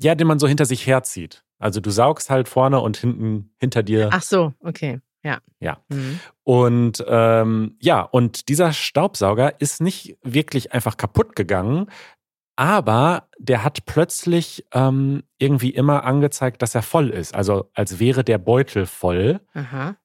Ja, 0.00 0.16
den 0.16 0.26
man 0.26 0.40
so 0.40 0.48
hinter 0.48 0.66
sich 0.66 0.88
herzieht. 0.88 1.44
Also 1.60 1.80
du 1.80 1.90
saugst 1.90 2.30
halt 2.30 2.48
vorne 2.48 2.80
und 2.80 2.96
hinten 2.96 3.54
hinter 3.60 3.84
dir 3.84 4.08
Ach 4.10 4.22
so, 4.22 4.54
okay. 4.58 4.98
Ja. 5.22 5.38
Ja. 5.60 5.78
Mhm. 5.88 6.20
Und 6.44 7.04
ähm, 7.06 7.76
ja, 7.80 8.02
und 8.02 8.48
dieser 8.48 8.72
Staubsauger 8.72 9.60
ist 9.60 9.80
nicht 9.80 10.16
wirklich 10.22 10.72
einfach 10.72 10.96
kaputt 10.96 11.36
gegangen, 11.36 11.86
aber 12.56 13.28
der 13.38 13.64
hat 13.64 13.86
plötzlich 13.86 14.66
ähm, 14.72 15.22
irgendwie 15.38 15.70
immer 15.70 16.04
angezeigt, 16.04 16.62
dass 16.62 16.74
er 16.74 16.82
voll 16.82 17.10
ist. 17.10 17.34
Also 17.34 17.70
als 17.74 17.98
wäre 17.98 18.24
der 18.24 18.38
Beutel 18.38 18.86
voll. 18.86 19.40
Aha. 19.54 19.96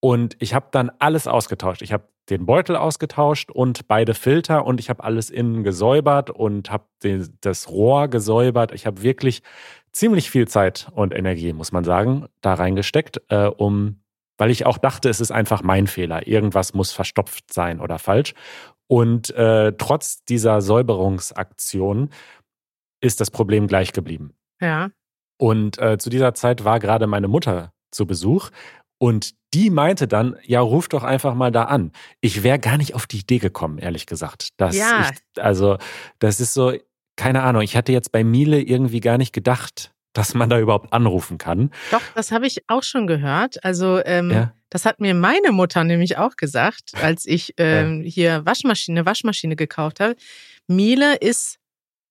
Und 0.00 0.36
ich 0.40 0.54
habe 0.54 0.68
dann 0.70 0.90
alles 0.98 1.26
ausgetauscht. 1.26 1.82
Ich 1.82 1.92
habe 1.92 2.08
den 2.30 2.46
Beutel 2.46 2.76
ausgetauscht 2.76 3.50
und 3.50 3.86
beide 3.86 4.14
Filter 4.14 4.64
und 4.64 4.80
ich 4.80 4.88
habe 4.90 5.04
alles 5.04 5.30
innen 5.30 5.62
gesäubert 5.62 6.30
und 6.30 6.70
habe 6.70 6.84
das 7.40 7.68
Rohr 7.68 8.08
gesäubert. 8.08 8.72
Ich 8.72 8.86
habe 8.86 9.02
wirklich 9.02 9.42
ziemlich 9.92 10.30
viel 10.30 10.48
Zeit 10.48 10.88
und 10.92 11.14
Energie, 11.14 11.52
muss 11.52 11.72
man 11.72 11.84
sagen, 11.84 12.26
da 12.40 12.54
reingesteckt, 12.54 13.22
äh, 13.28 13.46
um, 13.46 14.00
weil 14.38 14.50
ich 14.50 14.66
auch 14.66 14.78
dachte, 14.78 15.08
es 15.08 15.20
ist 15.20 15.30
einfach 15.30 15.62
mein 15.62 15.86
Fehler. 15.86 16.26
Irgendwas 16.26 16.74
muss 16.74 16.92
verstopft 16.92 17.52
sein 17.52 17.80
oder 17.80 17.98
falsch. 17.98 18.34
Und 18.86 19.30
äh, 19.34 19.72
trotz 19.78 20.24
dieser 20.24 20.60
Säuberungsaktion 20.60 22.10
ist 23.00 23.20
das 23.20 23.30
Problem 23.30 23.66
gleich 23.66 23.92
geblieben. 23.92 24.34
Ja. 24.60 24.90
Und 25.38 25.78
äh, 25.78 25.98
zu 25.98 26.10
dieser 26.10 26.34
Zeit 26.34 26.64
war 26.64 26.78
gerade 26.80 27.06
meine 27.06 27.28
Mutter 27.28 27.72
zu 27.90 28.06
Besuch 28.06 28.50
und 28.98 29.34
die 29.52 29.70
meinte 29.70 30.08
dann, 30.08 30.36
ja, 30.42 30.60
ruf 30.60 30.88
doch 30.88 31.04
einfach 31.04 31.34
mal 31.34 31.52
da 31.52 31.64
an. 31.64 31.92
Ich 32.20 32.42
wäre 32.42 32.58
gar 32.58 32.76
nicht 32.76 32.94
auf 32.94 33.06
die 33.06 33.20
Idee 33.20 33.38
gekommen, 33.38 33.78
ehrlich 33.78 34.06
gesagt. 34.06 34.48
Dass 34.56 34.76
Ja. 34.76 35.10
ich, 35.10 35.42
also, 35.42 35.78
das 36.18 36.40
ist 36.40 36.54
so, 36.54 36.72
keine 37.16 37.42
Ahnung, 37.42 37.62
ich 37.62 37.76
hatte 37.76 37.92
jetzt 37.92 38.10
bei 38.10 38.24
Miele 38.24 38.60
irgendwie 38.60 39.00
gar 39.00 39.18
nicht 39.18 39.32
gedacht, 39.32 39.93
dass 40.14 40.32
man 40.32 40.48
da 40.48 40.58
überhaupt 40.58 40.92
anrufen 40.94 41.36
kann. 41.36 41.70
Doch, 41.90 42.00
das 42.14 42.32
habe 42.32 42.46
ich 42.46 42.64
auch 42.68 42.82
schon 42.82 43.06
gehört. 43.06 43.62
Also, 43.62 44.00
ähm, 44.04 44.30
Ja. 44.30 44.52
das 44.70 44.86
hat 44.86 44.98
mir 45.00 45.12
meine 45.14 45.52
Mutter 45.52 45.84
nämlich 45.84 46.16
auch 46.16 46.36
gesagt, 46.36 46.92
als 47.02 47.26
ich 47.26 47.52
ähm, 47.58 48.02
hier 48.02 48.46
Waschmaschine, 48.46 49.04
Waschmaschine 49.04 49.56
gekauft 49.56 50.00
habe. 50.00 50.16
Miele 50.66 51.16
ist 51.16 51.58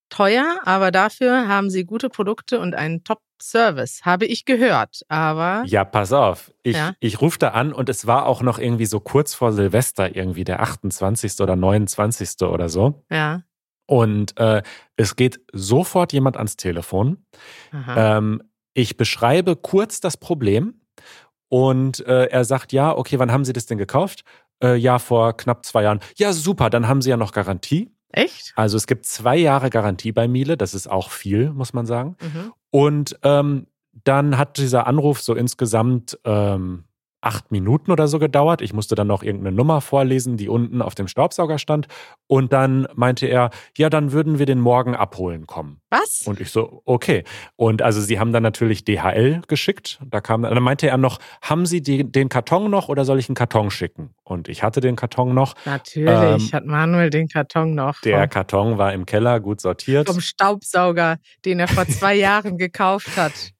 teuer, 0.10 0.60
aber 0.66 0.92
dafür 0.92 1.48
haben 1.48 1.72
sie 1.72 1.86
gute 1.86 2.08
Produkte 2.10 2.60
und 2.60 2.76
einen 2.76 3.04
Top-Service, 3.04 4.02
habe 4.04 4.26
ich 4.26 4.46
gehört. 4.46 5.02
Aber 5.08 5.64
Ja, 5.66 5.84
pass 5.86 6.14
auf. 6.14 6.52
Ich, 6.62 6.76
Ja. 6.78 6.94
ich 7.00 7.20
rufe 7.20 7.40
da 7.40 7.50
an 7.50 7.74
und 7.74 7.90
es 7.90 8.06
war 8.06 8.28
auch 8.28 8.44
noch 8.44 8.60
irgendwie 8.60 8.86
so 8.86 9.00
kurz 9.00 9.34
vor 9.34 9.54
Silvester, 9.54 10.16
irgendwie 10.16 10.44
der 10.44 10.62
28. 10.62 11.40
oder 11.42 11.56
29. 11.56 12.48
oder 12.48 12.70
so. 12.70 13.04
ja, 13.10 13.42
Und 13.86 14.38
äh, 14.40 14.64
es 14.96 15.16
geht 15.16 15.42
sofort 15.52 16.14
jemand 16.14 16.38
ans 16.38 16.56
Telefon. 16.56 17.26
Ähm, 17.96 18.42
ich 18.74 18.98
beschreibe 18.98 19.56
kurz 19.56 20.00
das 20.00 20.18
Problem 20.18 20.82
und 21.50 22.06
äh, 22.08 22.26
er 22.26 22.46
sagt, 22.46 22.74
ja, 22.74 22.96
okay, 22.96 23.20
wann 23.20 23.32
haben 23.32 23.46
Sie 23.46 23.54
das 23.54 23.66
denn 23.66 23.78
gekauft? 23.78 24.24
Äh, 24.64 24.76
ja, 24.76 25.00
vor 25.00 25.38
knapp 25.38 25.66
zwei 25.66 25.84
Jahren. 25.84 26.00
Ja, 26.16 26.34
super, 26.34 26.70
dann 26.70 26.88
haben 26.88 27.02
Sie 27.02 27.10
ja 27.10 27.18
noch 27.18 27.32
Garantie. 27.32 27.92
Echt? 28.10 28.54
Also 28.56 28.78
es 28.78 28.88
gibt 28.88 29.06
zwei 29.06 29.38
Jahre 29.38 29.70
Garantie 29.70 30.12
bei 30.12 30.28
Miele, 30.28 30.56
das 30.56 30.74
ist 30.74 30.88
auch 30.88 31.10
viel, 31.10 31.52
muss 31.52 31.74
man 31.74 31.86
sagen. 31.86 32.16
Mhm. 32.22 32.54
Und 32.70 33.20
ähm, 33.24 33.68
dann 34.04 34.38
hat 34.38 34.58
dieser 34.58 34.88
Anruf 34.88 35.22
so 35.22 35.36
insgesamt 35.36 36.18
ähm, 36.24 36.86
acht 37.24 37.52
Minuten 37.52 37.92
oder 37.92 38.08
so 38.08 38.20
gedauert. 38.20 38.62
Ich 38.62 38.74
musste 38.74 38.96
dann 38.96 39.08
noch 39.08 39.24
irgendeine 39.24 39.56
Nummer 39.56 39.82
vorlesen, 39.82 40.38
die 40.38 40.50
unten 40.50 40.82
auf 40.82 40.94
dem 40.96 41.08
Staubsauger 41.08 41.58
stand. 41.58 41.88
Und 42.28 42.52
dann 42.54 42.88
meinte 42.96 43.28
er, 43.28 43.50
ja, 43.78 43.90
dann 43.90 44.12
würden 44.12 44.40
wir 44.40 44.46
den 44.46 44.60
morgen 44.60 44.96
abholen 44.96 45.48
kommen. 45.48 45.80
Was? 45.90 46.24
Und 46.26 46.40
ich 46.42 46.52
so, 46.52 46.82
okay. 46.86 47.24
Und 47.56 47.82
also 47.82 48.02
sie 48.02 48.20
haben 48.20 48.34
dann 48.34 48.44
natürlich 48.44 48.84
DHL 48.84 49.42
geschickt. 49.48 50.00
Da 50.06 50.22
kam, 50.22 50.44
dann 50.44 50.62
meinte 50.64 50.88
er 50.88 50.98
noch, 50.98 51.20
haben 51.42 51.66
Sie 51.66 51.82
die, 51.82 52.04
den 52.10 52.30
Karton 52.30 52.70
noch 52.70 52.90
oder 52.90 53.06
soll 53.06 53.20
ich 53.20 53.30
einen 53.30 53.36
Karton 53.36 53.72
schicken? 53.72 54.12
Und 54.24 54.50
ich 54.50 54.64
hatte 54.64 54.82
den 54.82 54.96
Karton 54.96 55.34
noch. 55.34 55.56
Natürlich 55.66 56.10
Ähm, 56.48 56.52
hat 56.54 56.66
Manuel 56.66 57.10
den 57.10 57.28
Karton 57.28 57.76
noch 57.76 58.02
Der 58.02 58.28
Karton 58.28 58.78
war 58.78 58.94
im 58.94 59.06
Keller 59.06 59.40
gut 59.40 59.62
sortiert. 59.62 60.08
vom 60.08 60.20
Staubsauger, 60.22 61.18
den 61.46 61.60
er 61.60 61.68
vor 61.68 61.86
zwei 61.88 62.16
Jahren 62.16 62.58
gekauft 62.58 63.16
hat. 63.18 63.52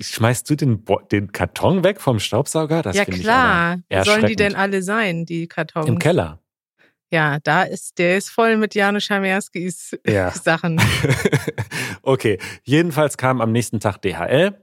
Schmeißt 0.00 0.48
du 0.50 0.54
den, 0.56 0.84
Bo 0.84 0.98
den 1.00 1.32
Karton 1.32 1.82
weg 1.84 2.00
vom 2.00 2.18
Staubsauger? 2.18 2.82
Das 2.82 2.96
ja 2.96 3.04
klar. 3.04 3.78
Wo 3.90 4.04
sollen 4.04 4.26
die 4.26 4.36
denn 4.36 4.54
alle 4.54 4.82
sein, 4.82 5.24
die 5.24 5.46
Kartons? 5.48 5.88
Im 5.88 5.98
Keller. 5.98 6.38
Ja, 7.10 7.38
da 7.40 7.62
ist, 7.62 7.98
der 7.98 8.16
ist 8.16 8.30
voll 8.30 8.56
mit 8.56 8.74
Janusz 8.74 9.04
Schamerskis 9.04 9.96
Ja. 10.06 10.30
Sachen. 10.32 10.80
okay, 12.02 12.38
jedenfalls 12.64 13.16
kam 13.16 13.40
am 13.40 13.52
nächsten 13.52 13.80
Tag 13.80 13.98
DHL, 14.02 14.58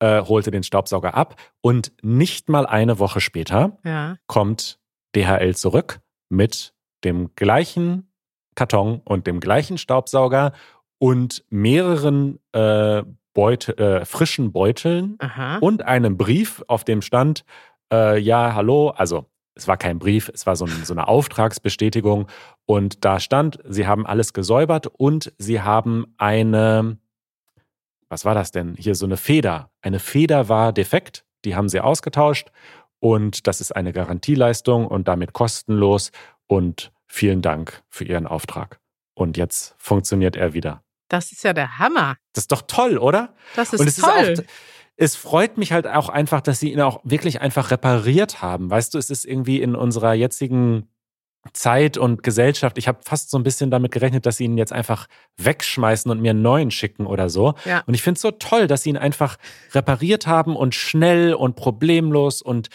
äh, 0.00 0.20
holte 0.22 0.50
den 0.50 0.62
Staubsauger 0.62 1.14
ab 1.14 1.40
und 1.62 1.92
nicht 2.02 2.48
mal 2.48 2.66
eine 2.66 2.98
Woche 2.98 3.20
später 3.20 3.78
Ja. 3.84 4.16
kommt 4.26 4.78
DHL 5.16 5.54
zurück 5.56 6.00
mit 6.28 6.74
dem 7.04 7.34
gleichen 7.36 8.10
Karton 8.54 9.00
und 9.04 9.26
dem 9.26 9.40
gleichen 9.40 9.78
Staubsauger 9.78 10.52
und 10.98 11.44
mehreren 11.50 12.38
äh, 12.52 13.02
Beute, 13.34 13.76
äh, 13.76 14.04
frischen 14.04 14.52
Beuteln 14.52 15.16
Aha. 15.18 15.58
und 15.58 15.84
einem 15.84 16.16
Brief, 16.16 16.64
auf 16.68 16.84
dem 16.84 17.02
stand, 17.02 17.44
äh, 17.92 18.18
ja, 18.18 18.54
hallo, 18.54 18.90
also 18.90 19.26
es 19.54 19.68
war 19.68 19.76
kein 19.76 19.98
Brief, 19.98 20.30
es 20.32 20.46
war 20.46 20.56
so, 20.56 20.64
ein, 20.64 20.84
so 20.84 20.94
eine 20.94 21.06
Auftragsbestätigung 21.06 22.28
und 22.66 23.04
da 23.04 23.20
stand, 23.20 23.58
sie 23.68 23.86
haben 23.86 24.06
alles 24.06 24.32
gesäubert 24.32 24.86
und 24.86 25.32
sie 25.38 25.60
haben 25.60 26.14
eine, 26.16 26.98
was 28.08 28.24
war 28.24 28.34
das 28.34 28.50
denn? 28.50 28.74
Hier 28.78 28.94
so 28.94 29.06
eine 29.06 29.16
Feder. 29.16 29.70
Eine 29.82 29.98
Feder 29.98 30.48
war 30.48 30.72
defekt, 30.72 31.24
die 31.44 31.54
haben 31.54 31.68
sie 31.68 31.80
ausgetauscht 31.80 32.50
und 33.00 33.46
das 33.46 33.60
ist 33.60 33.74
eine 33.74 33.92
Garantieleistung 33.92 34.86
und 34.86 35.08
damit 35.08 35.32
kostenlos 35.32 36.10
und 36.46 36.92
vielen 37.06 37.42
Dank 37.42 37.82
für 37.88 38.04
Ihren 38.04 38.26
Auftrag. 38.26 38.80
Und 39.14 39.36
jetzt 39.36 39.74
funktioniert 39.78 40.36
er 40.36 40.54
wieder. 40.54 40.83
Das 41.08 41.32
ist 41.32 41.44
ja 41.44 41.52
der 41.52 41.78
Hammer. 41.78 42.16
Das 42.32 42.44
ist 42.44 42.52
doch 42.52 42.62
toll, 42.66 42.98
oder? 42.98 43.34
Das 43.56 43.72
ist 43.72 43.80
und 43.80 43.86
es 43.86 43.96
toll. 43.96 44.10
ist 44.10 44.40
auch, 44.40 44.44
es 44.96 45.16
freut 45.16 45.58
mich 45.58 45.72
halt 45.72 45.86
auch 45.86 46.08
einfach, 46.08 46.40
dass 46.40 46.60
sie 46.60 46.72
ihn 46.72 46.80
auch 46.80 47.00
wirklich 47.04 47.40
einfach 47.40 47.70
repariert 47.70 48.42
haben. 48.42 48.70
Weißt 48.70 48.94
du, 48.94 48.98
es 48.98 49.10
ist 49.10 49.24
irgendwie 49.24 49.60
in 49.60 49.74
unserer 49.74 50.14
jetzigen 50.14 50.88
Zeit 51.52 51.98
und 51.98 52.22
Gesellschaft, 52.22 52.78
ich 52.78 52.88
habe 52.88 53.00
fast 53.04 53.30
so 53.30 53.38
ein 53.38 53.42
bisschen 53.42 53.70
damit 53.70 53.92
gerechnet, 53.92 54.24
dass 54.24 54.38
sie 54.38 54.44
ihn 54.44 54.56
jetzt 54.56 54.72
einfach 54.72 55.08
wegschmeißen 55.36 56.10
und 56.10 56.22
mir 56.22 56.30
einen 56.30 56.42
neuen 56.42 56.70
schicken 56.70 57.06
oder 57.06 57.28
so. 57.28 57.54
Ja. 57.66 57.82
Und 57.86 57.94
ich 57.94 58.02
finde 58.02 58.16
es 58.16 58.22
so 58.22 58.30
toll, 58.30 58.66
dass 58.66 58.82
sie 58.82 58.90
ihn 58.90 58.96
einfach 58.96 59.36
repariert 59.72 60.26
haben 60.26 60.56
und 60.56 60.74
schnell 60.74 61.34
und 61.34 61.56
problemlos 61.56 62.40
und 62.40 62.68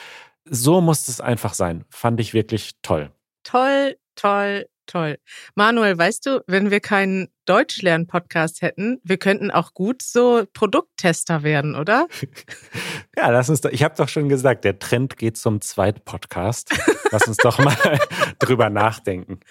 so 0.45 0.81
muss 0.81 1.07
es 1.07 1.19
einfach 1.19 1.53
sein. 1.53 1.85
Fand 1.89 2.19
ich 2.19 2.33
wirklich 2.33 2.73
toll. 2.81 3.11
Toll, 3.43 3.97
toll, 4.15 4.67
toll. 4.89 5.17
Manuel, 5.56 5.97
weißt 5.97 6.25
du, 6.25 6.43
wenn 6.47 6.71
wir 6.71 6.80
keinen 6.80 7.28
Deutschlern-Podcast 7.45 8.62
hätten, 8.62 8.99
wir 9.04 9.17
könnten 9.17 9.49
auch 9.52 9.73
gut 9.73 10.02
so 10.02 10.45
Produkttester 10.54 11.43
werden, 11.43 11.75
oder? 11.75 12.08
Ja, 13.17 13.32
lass 13.32 13.49
uns 13.49 13.60
doch, 13.60 13.69
ich 13.71 13.84
habe 13.84 13.95
doch 13.97 14.08
schon 14.08 14.30
gesagt, 14.30 14.63
der 14.63 14.80
Trend 14.80 15.17
geht 15.17 15.36
zum 15.36 15.60
Zweitpodcast. 15.60 16.73
Lass 17.12 17.28
uns 17.28 17.36
doch 17.36 17.60
mal 17.60 17.75
drüber 18.39 18.69
nachdenken. 18.69 19.39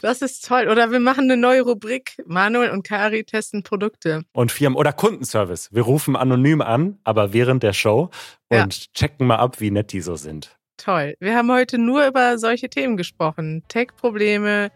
Das 0.00 0.22
ist 0.22 0.46
toll. 0.46 0.68
Oder 0.68 0.92
wir 0.92 1.00
machen 1.00 1.24
eine 1.24 1.36
neue 1.36 1.62
Rubrik. 1.62 2.22
Manuel 2.26 2.70
und 2.70 2.84
Kari 2.86 3.24
testen 3.24 3.64
Produkte. 3.64 4.22
Und 4.32 4.52
Firmen 4.52 4.76
oder 4.78 4.92
Kundenservice. 4.92 5.72
Wir 5.72 5.82
rufen 5.82 6.14
anonym 6.14 6.60
an, 6.60 6.98
aber 7.02 7.32
während 7.32 7.64
der 7.64 7.72
Show 7.72 8.10
Ja. 8.52 8.62
und 8.62 8.92
checken 8.94 9.26
mal 9.26 9.36
ab, 9.36 9.58
wie 9.60 9.72
nett 9.72 9.90
die 9.92 10.00
so 10.00 10.14
sind. 10.14 10.57
Toll. 10.78 11.14
Wir 11.18 11.36
haben 11.36 11.52
heute 11.52 11.76
nur 11.76 12.06
über 12.06 12.38
solche 12.38 12.70
Themen 12.70 12.96
gesprochen. 12.96 13.64
Tech-Probleme, 13.68 14.70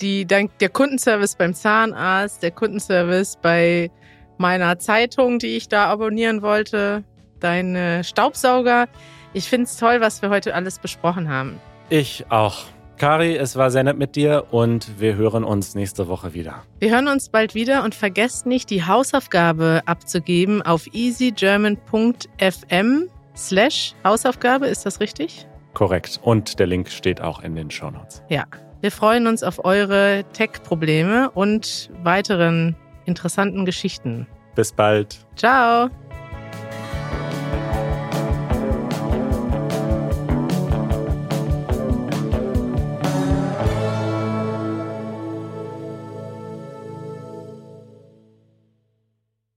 die, 0.00 0.26
dank 0.26 0.58
der 0.58 0.68
Kundenservice 0.68 1.36
beim 1.36 1.54
Zahnarzt, 1.54 2.42
der 2.42 2.50
Kundenservice 2.50 3.38
bei 3.40 3.90
meiner 4.38 4.78
Zeitung, 4.78 5.38
die 5.38 5.56
ich 5.56 5.68
da 5.68 5.86
abonnieren 5.86 6.42
wollte, 6.42 7.04
deine 7.40 8.02
Staubsauger. 8.02 8.88
Ich 9.32 9.48
finde 9.48 9.66
es 9.66 9.76
toll, 9.76 10.00
was 10.00 10.20
wir 10.20 10.30
heute 10.30 10.54
alles 10.54 10.80
besprochen 10.80 11.28
haben. 11.28 11.60
Ich 11.90 12.26
auch. 12.28 12.64
Kari, 12.98 13.36
es 13.36 13.56
war 13.56 13.70
sehr 13.70 13.84
nett 13.84 13.98
mit 13.98 14.16
dir 14.16 14.46
und 14.50 14.98
wir 14.98 15.16
hören 15.16 15.44
uns 15.44 15.74
nächste 15.74 16.08
Woche 16.08 16.32
wieder. 16.34 16.62
Wir 16.80 16.90
hören 16.90 17.08
uns 17.08 17.28
bald 17.28 17.54
wieder 17.54 17.84
und 17.84 17.94
vergesst 17.94 18.46
nicht, 18.46 18.70
die 18.70 18.84
Hausaufgabe 18.84 19.82
abzugeben 19.84 20.62
auf 20.62 20.86
easygerman.fm 20.92 23.10
slash 23.36 23.94
Hausaufgabe. 24.04 24.66
Ist 24.66 24.86
das 24.86 25.00
richtig? 25.00 25.46
Korrekt. 25.74 26.18
Und 26.22 26.58
der 26.58 26.66
Link 26.66 26.88
steht 26.88 27.20
auch 27.20 27.42
in 27.42 27.54
den 27.54 27.70
Shownotes. 27.70 28.22
Ja. 28.28 28.44
Wir 28.82 28.92
freuen 28.92 29.26
uns 29.26 29.42
auf 29.42 29.64
eure 29.64 30.24
Tech-Probleme 30.34 31.30
und 31.30 31.90
weiteren 32.02 32.76
interessanten 33.06 33.64
Geschichten. 33.64 34.26
Bis 34.54 34.70
bald. 34.70 35.26
Ciao! 35.34 35.88